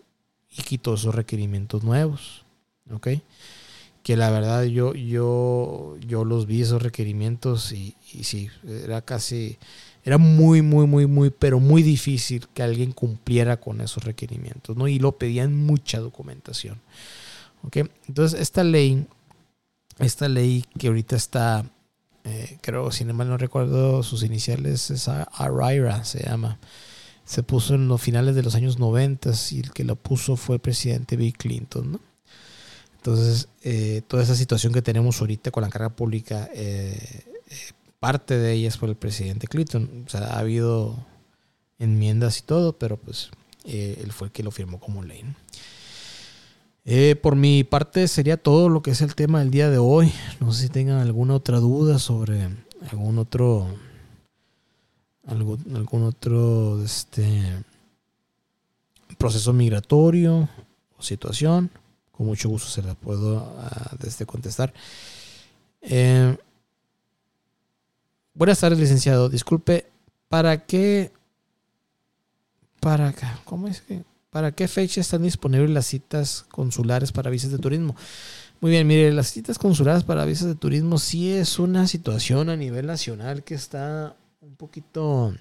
y 0.51 0.61
quitó 0.61 0.93
esos 0.93 1.15
requerimientos 1.15 1.83
nuevos. 1.83 2.45
¿Ok? 2.91 3.07
que 4.03 4.15
la 4.15 4.29
verdad 4.29 4.63
yo, 4.63 4.93
yo, 4.93 5.97
yo 6.07 6.23
los 6.23 6.45
vi 6.45 6.61
esos 6.61 6.81
requerimientos 6.81 7.71
y, 7.71 7.95
y 8.13 8.25
sí, 8.25 8.49
era 8.63 9.01
casi, 9.01 9.57
era 10.03 10.19
muy, 10.19 10.61
muy, 10.61 10.85
muy, 10.85 11.07
muy, 11.07 11.31
pero 11.31 11.59
muy 11.59 11.81
difícil 11.81 12.47
que 12.53 12.61
alguien 12.63 12.91
cumpliera 12.91 13.57
con 13.57 13.81
esos 13.81 14.03
requerimientos, 14.03 14.77
¿no? 14.77 14.87
Y 14.87 14.99
lo 14.99 15.17
pedían 15.17 15.55
mucha 15.55 15.99
documentación. 15.99 16.79
¿Ok? 17.63 17.77
Entonces, 18.07 18.39
esta 18.39 18.63
ley, 18.63 19.07
esta 19.97 20.29
ley 20.29 20.63
que 20.77 20.87
ahorita 20.87 21.15
está, 21.15 21.65
eh, 22.23 22.57
creo, 22.61 22.91
si 22.91 23.03
no 23.03 23.15
mal 23.15 23.29
no 23.29 23.37
recuerdo, 23.37 24.03
sus 24.03 24.23
iniciales 24.23 24.91
es 24.91 25.07
ARIRA, 25.07 26.03
se 26.03 26.23
llama. 26.23 26.59
Se 27.29 27.43
puso 27.43 27.75
en 27.75 27.87
los 27.87 28.01
finales 28.01 28.33
de 28.33 28.41
los 28.41 28.55
años 28.55 28.79
90 28.79 29.29
y 29.51 29.59
el 29.59 29.71
que 29.71 29.83
lo 29.83 29.95
puso 29.95 30.35
fue 30.35 30.57
presidente 30.57 31.15
Bill 31.15 31.37
Clinton, 31.37 31.91
¿no? 31.91 31.99
Entonces, 32.95 33.49
eh, 33.61 34.01
toda 34.07 34.23
esa 34.23 34.33
situación 34.33 34.73
que 34.73 34.81
tenemos 34.81 35.21
ahorita 35.21 35.51
con 35.51 35.61
la 35.61 35.69
carga 35.69 35.89
pública, 35.89 36.49
eh, 36.55 36.97
eh, 37.51 37.55
parte 37.99 38.35
de 38.39 38.53
ella 38.53 38.69
es 38.69 38.77
por 38.77 38.89
el 38.89 38.95
presidente 38.95 39.45
Clinton. 39.45 40.05
O 40.07 40.09
sea, 40.09 40.21
ha 40.21 40.39
habido 40.39 41.05
enmiendas 41.77 42.39
y 42.39 42.41
todo, 42.41 42.73
pero 42.73 42.97
pues 42.97 43.29
él 43.63 44.11
fue 44.11 44.29
el 44.29 44.31
que 44.31 44.41
lo 44.41 44.49
firmó 44.49 44.79
como 44.79 45.03
ley. 45.03 45.23
por 47.21 47.35
mi 47.35 47.63
parte 47.63 48.07
sería 48.07 48.37
todo 48.37 48.69
lo 48.69 48.81
que 48.81 48.89
es 48.89 49.01
el 49.01 49.13
tema 49.13 49.37
del 49.37 49.51
día 49.51 49.69
de 49.69 49.77
hoy. 49.77 50.11
No 50.39 50.51
sé 50.51 50.63
si 50.63 50.69
tengan 50.69 50.97
alguna 50.97 51.35
otra 51.35 51.59
duda 51.59 51.99
sobre 51.99 52.49
algún 52.89 53.19
otro 53.19 53.67
algún, 55.29 56.03
otro 56.03 56.83
este 56.83 57.63
proceso 59.17 59.53
migratorio 59.53 60.49
o 60.97 61.01
situación 61.01 61.69
con 62.11 62.25
mucho 62.25 62.49
gusto 62.49 62.69
se 62.69 62.81
la 62.81 62.95
puedo 62.95 63.55
desde 63.97 64.25
contestar. 64.25 64.73
Eh, 65.81 66.37
buenas 68.33 68.59
tardes, 68.59 68.77
licenciado. 68.77 69.29
Disculpe, 69.29 69.89
¿para 70.27 70.65
qué 70.65 71.13
para 72.79 73.13
¿cómo 73.45 73.67
es 73.67 73.81
que? 73.81 74.03
¿Para 74.29 74.51
qué 74.51 74.67
fecha 74.67 75.01
están 75.01 75.23
disponibles 75.23 75.69
las 75.69 75.85
citas 75.85 76.45
consulares 76.49 77.11
para 77.11 77.29
visas 77.29 77.51
de 77.51 77.57
turismo? 77.57 77.95
Muy 78.61 78.71
bien, 78.71 78.85
mire, 78.85 79.11
las 79.13 79.31
citas 79.31 79.57
consulares 79.57 80.03
para 80.03 80.25
visas 80.25 80.47
de 80.47 80.55
turismo 80.55 80.97
sí 80.97 81.31
es 81.31 81.57
una 81.57 81.87
situación 81.87 82.49
a 82.49 82.57
nivel 82.57 82.85
nacional 82.85 83.43
que 83.43 83.55
está 83.55 84.15
un 84.41 84.55
poquito, 84.55 85.33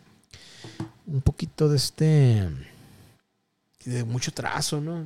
un 1.07 1.21
poquito 1.21 1.69
de 1.69 1.77
este, 1.77 2.49
de 3.85 4.05
mucho 4.05 4.33
trazo, 4.33 4.81
¿no? 4.81 5.05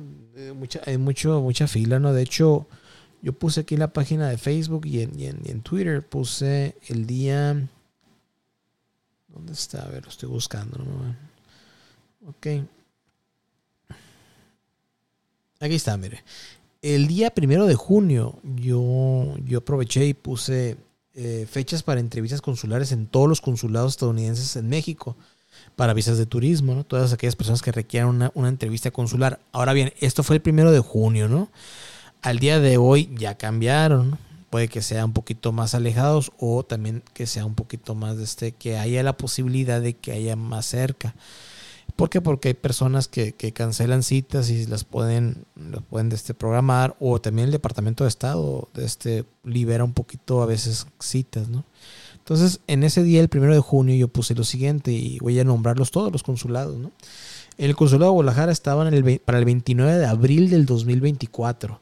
Mucha, 0.55 0.81
hay 0.85 0.97
mucho, 0.97 1.41
mucha 1.41 1.67
fila, 1.67 1.99
¿no? 1.99 2.13
De 2.13 2.21
hecho, 2.21 2.67
yo 3.21 3.33
puse 3.33 3.61
aquí 3.61 3.77
la 3.77 3.93
página 3.93 4.29
de 4.29 4.37
Facebook 4.37 4.85
y 4.85 5.01
en, 5.01 5.19
y 5.19 5.27
en 5.27 5.61
Twitter, 5.61 6.05
puse 6.07 6.75
el 6.87 7.05
día, 7.05 7.67
¿dónde 9.27 9.53
está? 9.53 9.83
A 9.83 9.89
ver, 9.89 10.03
lo 10.03 10.09
estoy 10.09 10.29
buscando, 10.29 10.77
¿no? 10.79 12.29
Ok. 12.29 12.47
Aquí 15.59 15.75
está, 15.75 15.95
mire 15.97 16.23
el 16.83 17.07
día 17.07 17.31
primero 17.31 17.65
de 17.65 17.75
junio 17.75 18.39
yo, 18.43 19.35
yo 19.45 19.59
aproveché 19.59 20.05
y 20.05 20.13
puse 20.13 20.77
eh, 21.15 21.47
fechas 21.49 21.83
para 21.83 21.99
entrevistas 21.99 22.41
consulares 22.41 22.91
en 22.91 23.05
todos 23.05 23.29
los 23.29 23.41
consulados 23.41 23.93
estadounidenses 23.93 24.55
en 24.55 24.67
México 24.67 25.15
para 25.75 25.93
visas 25.93 26.17
de 26.17 26.25
turismo, 26.25 26.73
¿no? 26.73 26.83
Todas 26.83 27.13
aquellas 27.13 27.35
personas 27.35 27.61
que 27.61 27.71
requieran 27.71 28.09
una, 28.09 28.31
una, 28.33 28.49
entrevista 28.49 28.91
consular. 28.91 29.39
Ahora 29.51 29.73
bien, 29.73 29.93
esto 29.99 30.23
fue 30.23 30.37
el 30.37 30.41
primero 30.41 30.71
de 30.71 30.79
junio, 30.79 31.27
¿no? 31.27 31.49
Al 32.21 32.39
día 32.39 32.59
de 32.59 32.77
hoy 32.77 33.09
ya 33.17 33.35
cambiaron. 33.35 34.17
Puede 34.49 34.67
que 34.67 34.81
sea 34.81 35.05
un 35.05 35.13
poquito 35.13 35.51
más 35.51 35.73
alejados 35.73 36.31
o 36.37 36.63
también 36.63 37.03
que 37.13 37.27
sea 37.27 37.45
un 37.45 37.55
poquito 37.55 37.95
más 37.95 38.17
de 38.17 38.23
este, 38.23 38.51
que 38.51 38.77
haya 38.77 39.01
la 39.03 39.17
posibilidad 39.17 39.81
de 39.81 39.93
que 39.93 40.11
haya 40.11 40.35
más 40.35 40.65
cerca. 40.65 41.15
¿Por 41.95 42.09
qué? 42.09 42.21
Porque 42.21 42.49
hay 42.49 42.53
personas 42.55 43.07
que, 43.07 43.33
cancelan 43.53 44.03
citas 44.03 44.49
y 44.49 44.65
las 44.65 44.83
pueden, 44.83 45.45
las 45.55 45.83
pueden 45.83 46.11
este, 46.11 46.33
programar 46.33 46.95
o 46.99 47.21
también 47.21 47.47
el 47.47 47.51
Departamento 47.51 48.03
de 48.03 48.07
Estado 48.07 48.67
este, 48.75 49.25
libera 49.43 49.83
un 49.83 49.93
poquito 49.93 50.41
a 50.41 50.45
veces 50.45 50.87
citas, 50.99 51.49
¿no? 51.49 51.65
Entonces, 52.17 52.61
en 52.67 52.83
ese 52.83 53.03
día, 53.03 53.21
el 53.21 53.29
primero 53.29 53.53
de 53.53 53.59
junio, 53.59 53.95
yo 53.95 54.07
puse 54.07 54.33
lo 54.33 54.43
siguiente 54.43 54.91
y 54.91 55.19
voy 55.19 55.39
a 55.39 55.43
nombrarlos 55.43 55.91
todos 55.91 56.11
los 56.11 56.23
consulados, 56.23 56.77
¿no? 56.77 56.91
El 57.57 57.75
consulado 57.75 58.11
de 58.11 58.15
Guadalajara 58.15 58.51
estaba 58.51 58.89
para 59.25 59.37
el 59.37 59.45
29 59.45 59.97
de 59.97 60.05
abril 60.05 60.49
del 60.49 60.65
2024 60.65 61.79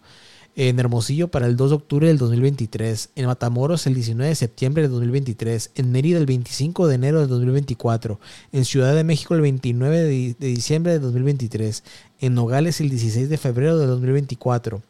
en 0.56 0.80
Hermosillo 0.80 1.30
para 1.30 1.48
el 1.48 1.56
2 1.56 1.70
de 1.70 1.76
octubre 1.76 2.08
del 2.08 2.18
2023, 2.18 3.10
en 3.16 3.26
Matamoros 3.26 3.88
el 3.88 3.94
19 3.94 4.30
de 4.30 4.36
septiembre 4.36 4.84
del 4.84 4.92
2023, 4.92 5.72
en 5.76 5.92
Mérida 5.92 6.18
el 6.18 6.26
25 6.26 6.88
de 6.88 6.96
enero 6.96 7.22
del 7.22 7.30
2024, 7.30 8.20
en 8.52 8.66
Ciudad 8.66 8.94
de 8.94 9.04
México 9.04 9.34
el 9.34 9.42
29 9.42 9.98
de, 9.98 10.36
diciembre 10.40 10.94
del 10.94 11.02
2023, 11.02 11.84
en 12.20 12.34
Nogales 12.34 12.82
el 12.82 12.90
16 12.90 13.30
de 13.30 13.38
febrero 13.38 13.78
del 13.78 13.88
2024, 13.88 14.82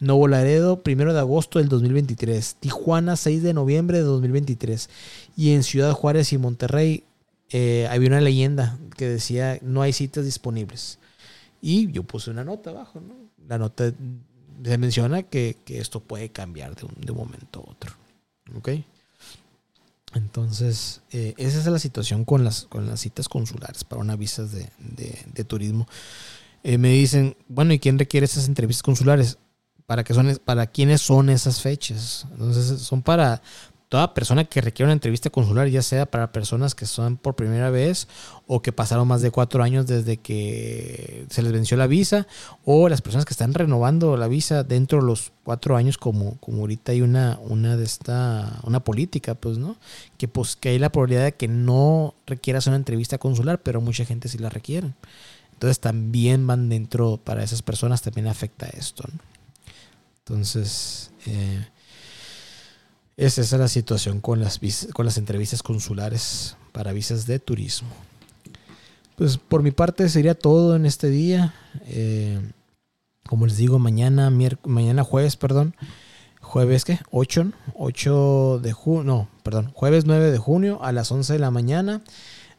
Nuevo 0.00 0.26
Laredo 0.26 0.80
1 0.84 1.12
de 1.12 1.18
agosto 1.20 1.58
del 1.58 1.68
2023, 1.68 2.56
Tijuana 2.58 3.16
6 3.16 3.42
de 3.42 3.52
noviembre 3.52 3.98
del 3.98 4.06
2023 4.06 4.88
y 5.36 5.52
en 5.52 5.62
Ciudad 5.62 5.92
Juárez 5.92 6.32
y 6.32 6.38
Monterrey 6.38 7.04
eh, 7.50 7.88
había 7.90 8.08
una 8.08 8.20
leyenda 8.20 8.78
que 8.96 9.08
decía 9.08 9.58
no 9.60 9.82
hay 9.82 9.92
citas 9.92 10.24
disponibles. 10.24 10.98
Y 11.62 11.90
yo 11.92 12.04
puse 12.04 12.30
una 12.30 12.42
nota 12.42 12.70
abajo, 12.70 13.00
¿no? 13.00 13.14
La 13.46 13.58
nota 13.58 13.92
se 14.62 14.78
menciona 14.78 15.22
que, 15.22 15.56
esto 15.66 16.00
puede 16.00 16.30
cambiar 16.30 16.74
de 16.76 16.86
un, 16.86 16.94
de 16.96 17.12
momento 17.12 17.60
a 17.60 17.70
otro. 17.70 17.92
¿Ok? 18.56 18.70
Entonces, 20.14 21.02
eh, 21.12 21.34
esa 21.36 21.60
es 21.60 21.66
la 21.66 21.78
situación 21.78 22.24
con 22.24 22.44
las, 22.44 22.64
con 22.64 22.86
las 22.86 23.00
citas 23.00 23.28
consulares 23.28 23.84
para 23.84 24.02
una 24.02 24.16
visa 24.16 24.44
de, 24.44 25.44
turismo. 25.44 25.86
Eh, 26.62 26.78
me 26.78 26.90
dicen, 26.90 27.36
bueno, 27.48 27.72
¿y 27.72 27.78
quién 27.78 27.98
requiere 27.98 28.24
esas 28.24 28.48
entrevistas 28.48 28.82
consulares? 28.82 29.38
¿Para, 29.86 30.04
qué 30.04 30.14
son, 30.14 30.40
¿Para 30.44 30.66
quiénes 30.66 31.00
son 31.00 31.30
esas 31.30 31.60
fechas? 31.60 32.26
Entonces, 32.32 32.80
son 32.80 33.02
para, 33.02 33.40
toda 33.90 34.14
persona 34.14 34.44
que 34.44 34.60
requiere 34.60 34.86
una 34.86 34.92
entrevista 34.92 35.30
consular, 35.30 35.66
ya 35.66 35.82
sea 35.82 36.06
para 36.06 36.30
personas 36.30 36.76
que 36.76 36.86
son 36.86 37.16
por 37.16 37.34
primera 37.34 37.70
vez 37.70 38.06
o 38.46 38.62
que 38.62 38.70
pasaron 38.70 39.08
más 39.08 39.20
de 39.20 39.32
cuatro 39.32 39.64
años 39.64 39.88
desde 39.88 40.16
que 40.16 41.26
se 41.28 41.42
les 41.42 41.50
venció 41.50 41.76
la 41.76 41.88
visa, 41.88 42.28
o 42.64 42.88
las 42.88 43.02
personas 43.02 43.24
que 43.24 43.34
están 43.34 43.52
renovando 43.52 44.16
la 44.16 44.28
visa 44.28 44.62
dentro 44.62 45.00
de 45.00 45.06
los 45.06 45.32
cuatro 45.42 45.76
años, 45.76 45.98
como, 45.98 46.36
como 46.36 46.60
ahorita 46.60 46.92
hay 46.92 47.02
una, 47.02 47.40
una 47.42 47.76
de 47.76 47.82
esta, 47.82 48.60
una 48.62 48.78
política, 48.78 49.34
pues, 49.34 49.58
¿no? 49.58 49.76
Que 50.18 50.28
pues 50.28 50.54
que 50.54 50.68
hay 50.68 50.78
la 50.78 50.92
probabilidad 50.92 51.24
de 51.24 51.32
que 51.32 51.48
no 51.48 52.14
requieras 52.28 52.68
una 52.68 52.76
entrevista 52.76 53.18
consular, 53.18 53.60
pero 53.60 53.80
mucha 53.80 54.04
gente 54.04 54.28
sí 54.28 54.38
la 54.38 54.50
requiere. 54.50 54.94
Entonces 55.54 55.80
también 55.80 56.46
van 56.46 56.68
dentro, 56.68 57.16
para 57.16 57.42
esas 57.42 57.62
personas 57.62 58.02
también 58.02 58.28
afecta 58.28 58.68
esto, 58.68 59.02
¿no? 59.12 59.18
Entonces, 60.20 61.10
eh, 61.26 61.66
esa 63.16 63.40
es 63.40 63.52
la 63.52 63.68
situación 63.68 64.20
con 64.20 64.40
las, 64.40 64.60
con 64.92 65.04
las 65.04 65.18
entrevistas 65.18 65.62
consulares 65.62 66.56
para 66.72 66.92
visas 66.92 67.26
de 67.26 67.38
turismo. 67.38 67.88
Pues 69.16 69.36
por 69.36 69.62
mi 69.62 69.70
parte 69.70 70.08
sería 70.08 70.34
todo 70.34 70.76
en 70.76 70.86
este 70.86 71.10
día. 71.10 71.54
Eh, 71.86 72.40
como 73.28 73.46
les 73.46 73.58
digo, 73.58 73.78
mañana, 73.78 74.30
mañana 74.64 75.04
jueves, 75.04 75.36
perdón. 75.36 75.76
Jueves, 76.40 76.86
¿qué? 76.86 76.98
8, 77.10 77.52
8 77.74 78.60
de 78.62 78.72
junio, 78.72 79.04
no, 79.04 79.28
perdón, 79.42 79.70
jueves 79.74 80.06
9 80.06 80.30
de 80.32 80.38
junio 80.38 80.82
a 80.82 80.90
las 80.90 81.12
11 81.12 81.34
de 81.34 81.38
la 81.38 81.50
mañana. 81.50 82.02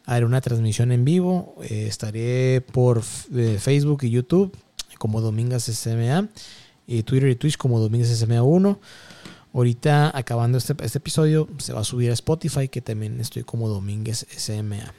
Haré 0.06 0.24
una 0.24 0.40
transmisión 0.40 0.92
en 0.92 1.04
vivo. 1.04 1.56
Eh, 1.64 1.88
estaré 1.88 2.62
por 2.62 3.02
eh, 3.36 3.58
Facebook 3.60 4.04
y 4.04 4.12
YouTube 4.12 4.56
como 5.00 5.20
Domingas 5.20 5.64
SMA. 5.64 6.30
Y 6.86 7.04
Twitter 7.04 7.30
y 7.30 7.36
Twitch 7.36 7.58
como 7.58 7.80
Domingas 7.80 8.10
SMA 8.10 8.44
1. 8.44 8.80
Ahorita, 9.54 10.18
acabando 10.18 10.58
este, 10.58 10.76
este, 10.82 10.98
episodio, 10.98 11.48
se 11.58 11.74
va 11.74 11.82
a 11.82 11.84
subir 11.84 12.10
a 12.10 12.14
Spotify, 12.14 12.70
que 12.70 12.82
también 12.82 13.20
estoy 13.20 13.44
como 13.44 13.68
Domínguez 13.68 14.26
SMA. 14.36 14.94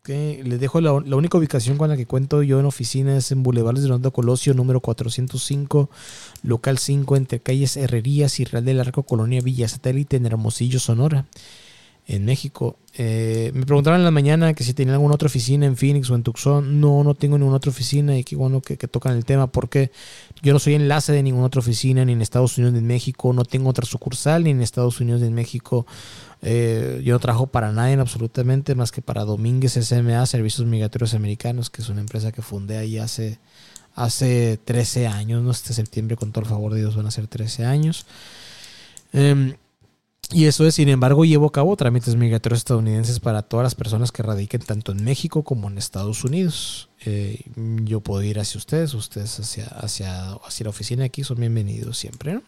Okay. 0.00 0.42
Les 0.44 0.60
dejo 0.60 0.80
la, 0.80 0.92
única 0.92 1.36
ubicación 1.36 1.76
con 1.76 1.88
la 1.88 1.96
que 1.96 2.06
cuento 2.06 2.44
yo 2.44 2.60
en 2.60 2.66
oficina 2.66 3.16
es 3.16 3.32
en 3.32 3.42
Boulevard 3.42 3.78
de 3.78 3.88
Ronda 3.88 4.12
Colosio, 4.12 4.54
número 4.54 4.80
405, 4.80 5.90
local 6.44 6.78
5, 6.78 7.16
entre 7.16 7.40
calles 7.40 7.76
Herrerías 7.76 8.38
y 8.38 8.44
Real 8.44 8.64
del 8.64 8.80
Arco, 8.80 9.02
Colonia 9.02 9.40
Villa 9.40 9.66
Satélite, 9.66 10.16
en 10.16 10.26
Hermosillo, 10.26 10.78
Sonora 10.78 11.26
en 12.06 12.24
México. 12.24 12.78
Eh, 12.94 13.50
me 13.52 13.66
preguntaron 13.66 14.00
en 14.00 14.04
la 14.04 14.10
mañana 14.10 14.54
que 14.54 14.62
si 14.62 14.74
tenía 14.74 14.94
alguna 14.94 15.16
otra 15.16 15.26
oficina 15.26 15.66
en 15.66 15.76
Phoenix 15.76 16.08
o 16.10 16.14
en 16.14 16.22
Tucson. 16.22 16.80
No, 16.80 17.02
no 17.02 17.14
tengo 17.14 17.36
ninguna 17.36 17.56
otra 17.56 17.70
oficina 17.70 18.16
y 18.16 18.22
qué 18.22 18.36
bueno 18.36 18.62
que, 18.62 18.76
tocan 18.76 19.16
el 19.16 19.24
tema 19.24 19.48
porque 19.48 19.90
yo 20.42 20.52
no 20.52 20.58
soy 20.58 20.74
enlace 20.74 21.12
de 21.12 21.22
ninguna 21.22 21.46
otra 21.46 21.58
oficina 21.60 22.04
ni 22.04 22.12
en 22.12 22.22
Estados 22.22 22.56
Unidos 22.58 22.74
ni 22.74 22.78
en 22.78 22.86
México. 22.86 23.32
No 23.32 23.44
tengo 23.44 23.70
otra 23.70 23.84
sucursal 23.84 24.44
ni 24.44 24.50
en 24.50 24.62
Estados 24.62 25.00
Unidos 25.00 25.20
ni 25.20 25.26
en 25.26 25.34
México. 25.34 25.84
Eh, 26.42 27.02
yo 27.04 27.12
no 27.12 27.18
trabajo 27.18 27.48
para 27.48 27.72
nadie 27.72 27.94
absolutamente 27.94 28.74
más 28.76 28.92
que 28.92 29.02
para 29.02 29.24
Domínguez 29.24 29.72
SMA, 29.72 30.24
Servicios 30.26 30.66
Migratorios 30.66 31.14
Americanos, 31.14 31.70
que 31.70 31.82
es 31.82 31.88
una 31.88 32.00
empresa 32.00 32.30
que 32.30 32.40
fundé 32.40 32.78
ahí 32.78 32.98
hace, 32.98 33.40
hace 33.96 34.60
13 34.64 35.08
años. 35.08 35.42
¿no? 35.42 35.50
Este 35.50 35.74
septiembre, 35.74 36.16
con 36.16 36.30
todo 36.30 36.44
el 36.44 36.50
favor 36.50 36.72
de 36.72 36.80
Dios, 36.80 36.94
van 36.94 37.06
a 37.06 37.10
ser 37.10 37.26
13 37.26 37.64
años. 37.64 38.06
Em, 39.12 39.54
y 40.32 40.46
eso 40.46 40.66
es, 40.66 40.74
sin 40.74 40.88
embargo, 40.88 41.24
llevo 41.24 41.46
a 41.46 41.52
cabo 41.52 41.76
trámites 41.76 42.16
migratorios 42.16 42.58
estadounidenses 42.58 43.20
para 43.20 43.42
todas 43.42 43.62
las 43.62 43.76
personas 43.76 44.10
que 44.10 44.24
radiquen 44.24 44.60
tanto 44.60 44.90
en 44.90 45.04
México 45.04 45.44
como 45.44 45.68
en 45.68 45.78
Estados 45.78 46.24
Unidos. 46.24 46.88
Eh, 47.04 47.42
yo 47.84 48.00
puedo 48.00 48.24
ir 48.24 48.40
hacia 48.40 48.58
ustedes, 48.58 48.92
ustedes 48.94 49.38
hacia, 49.38 49.66
hacia, 49.66 50.32
hacia 50.32 50.64
la 50.64 50.70
oficina 50.70 51.04
aquí 51.04 51.22
son 51.22 51.38
bienvenidos 51.38 51.96
siempre. 51.96 52.40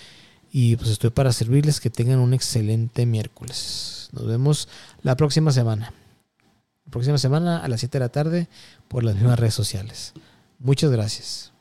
Y 0.50 0.76
pues 0.76 0.88
estoy 0.88 1.10
para 1.10 1.32
servirles 1.32 1.80
que 1.80 1.90
tengan 1.90 2.18
un 2.18 2.32
excelente 2.32 3.04
miércoles. 3.04 4.08
Nos 4.12 4.26
vemos 4.26 4.68
la 5.02 5.16
próxima 5.16 5.52
semana 5.52 5.92
próxima 6.90 7.18
semana 7.18 7.58
a 7.58 7.68
las 7.68 7.80
7 7.80 7.98
de 7.98 8.04
la 8.04 8.08
tarde 8.08 8.48
por 8.88 9.04
las 9.04 9.14
mismas 9.14 9.38
redes 9.38 9.54
sociales. 9.54 10.12
Muchas 10.58 10.90
gracias. 10.90 11.52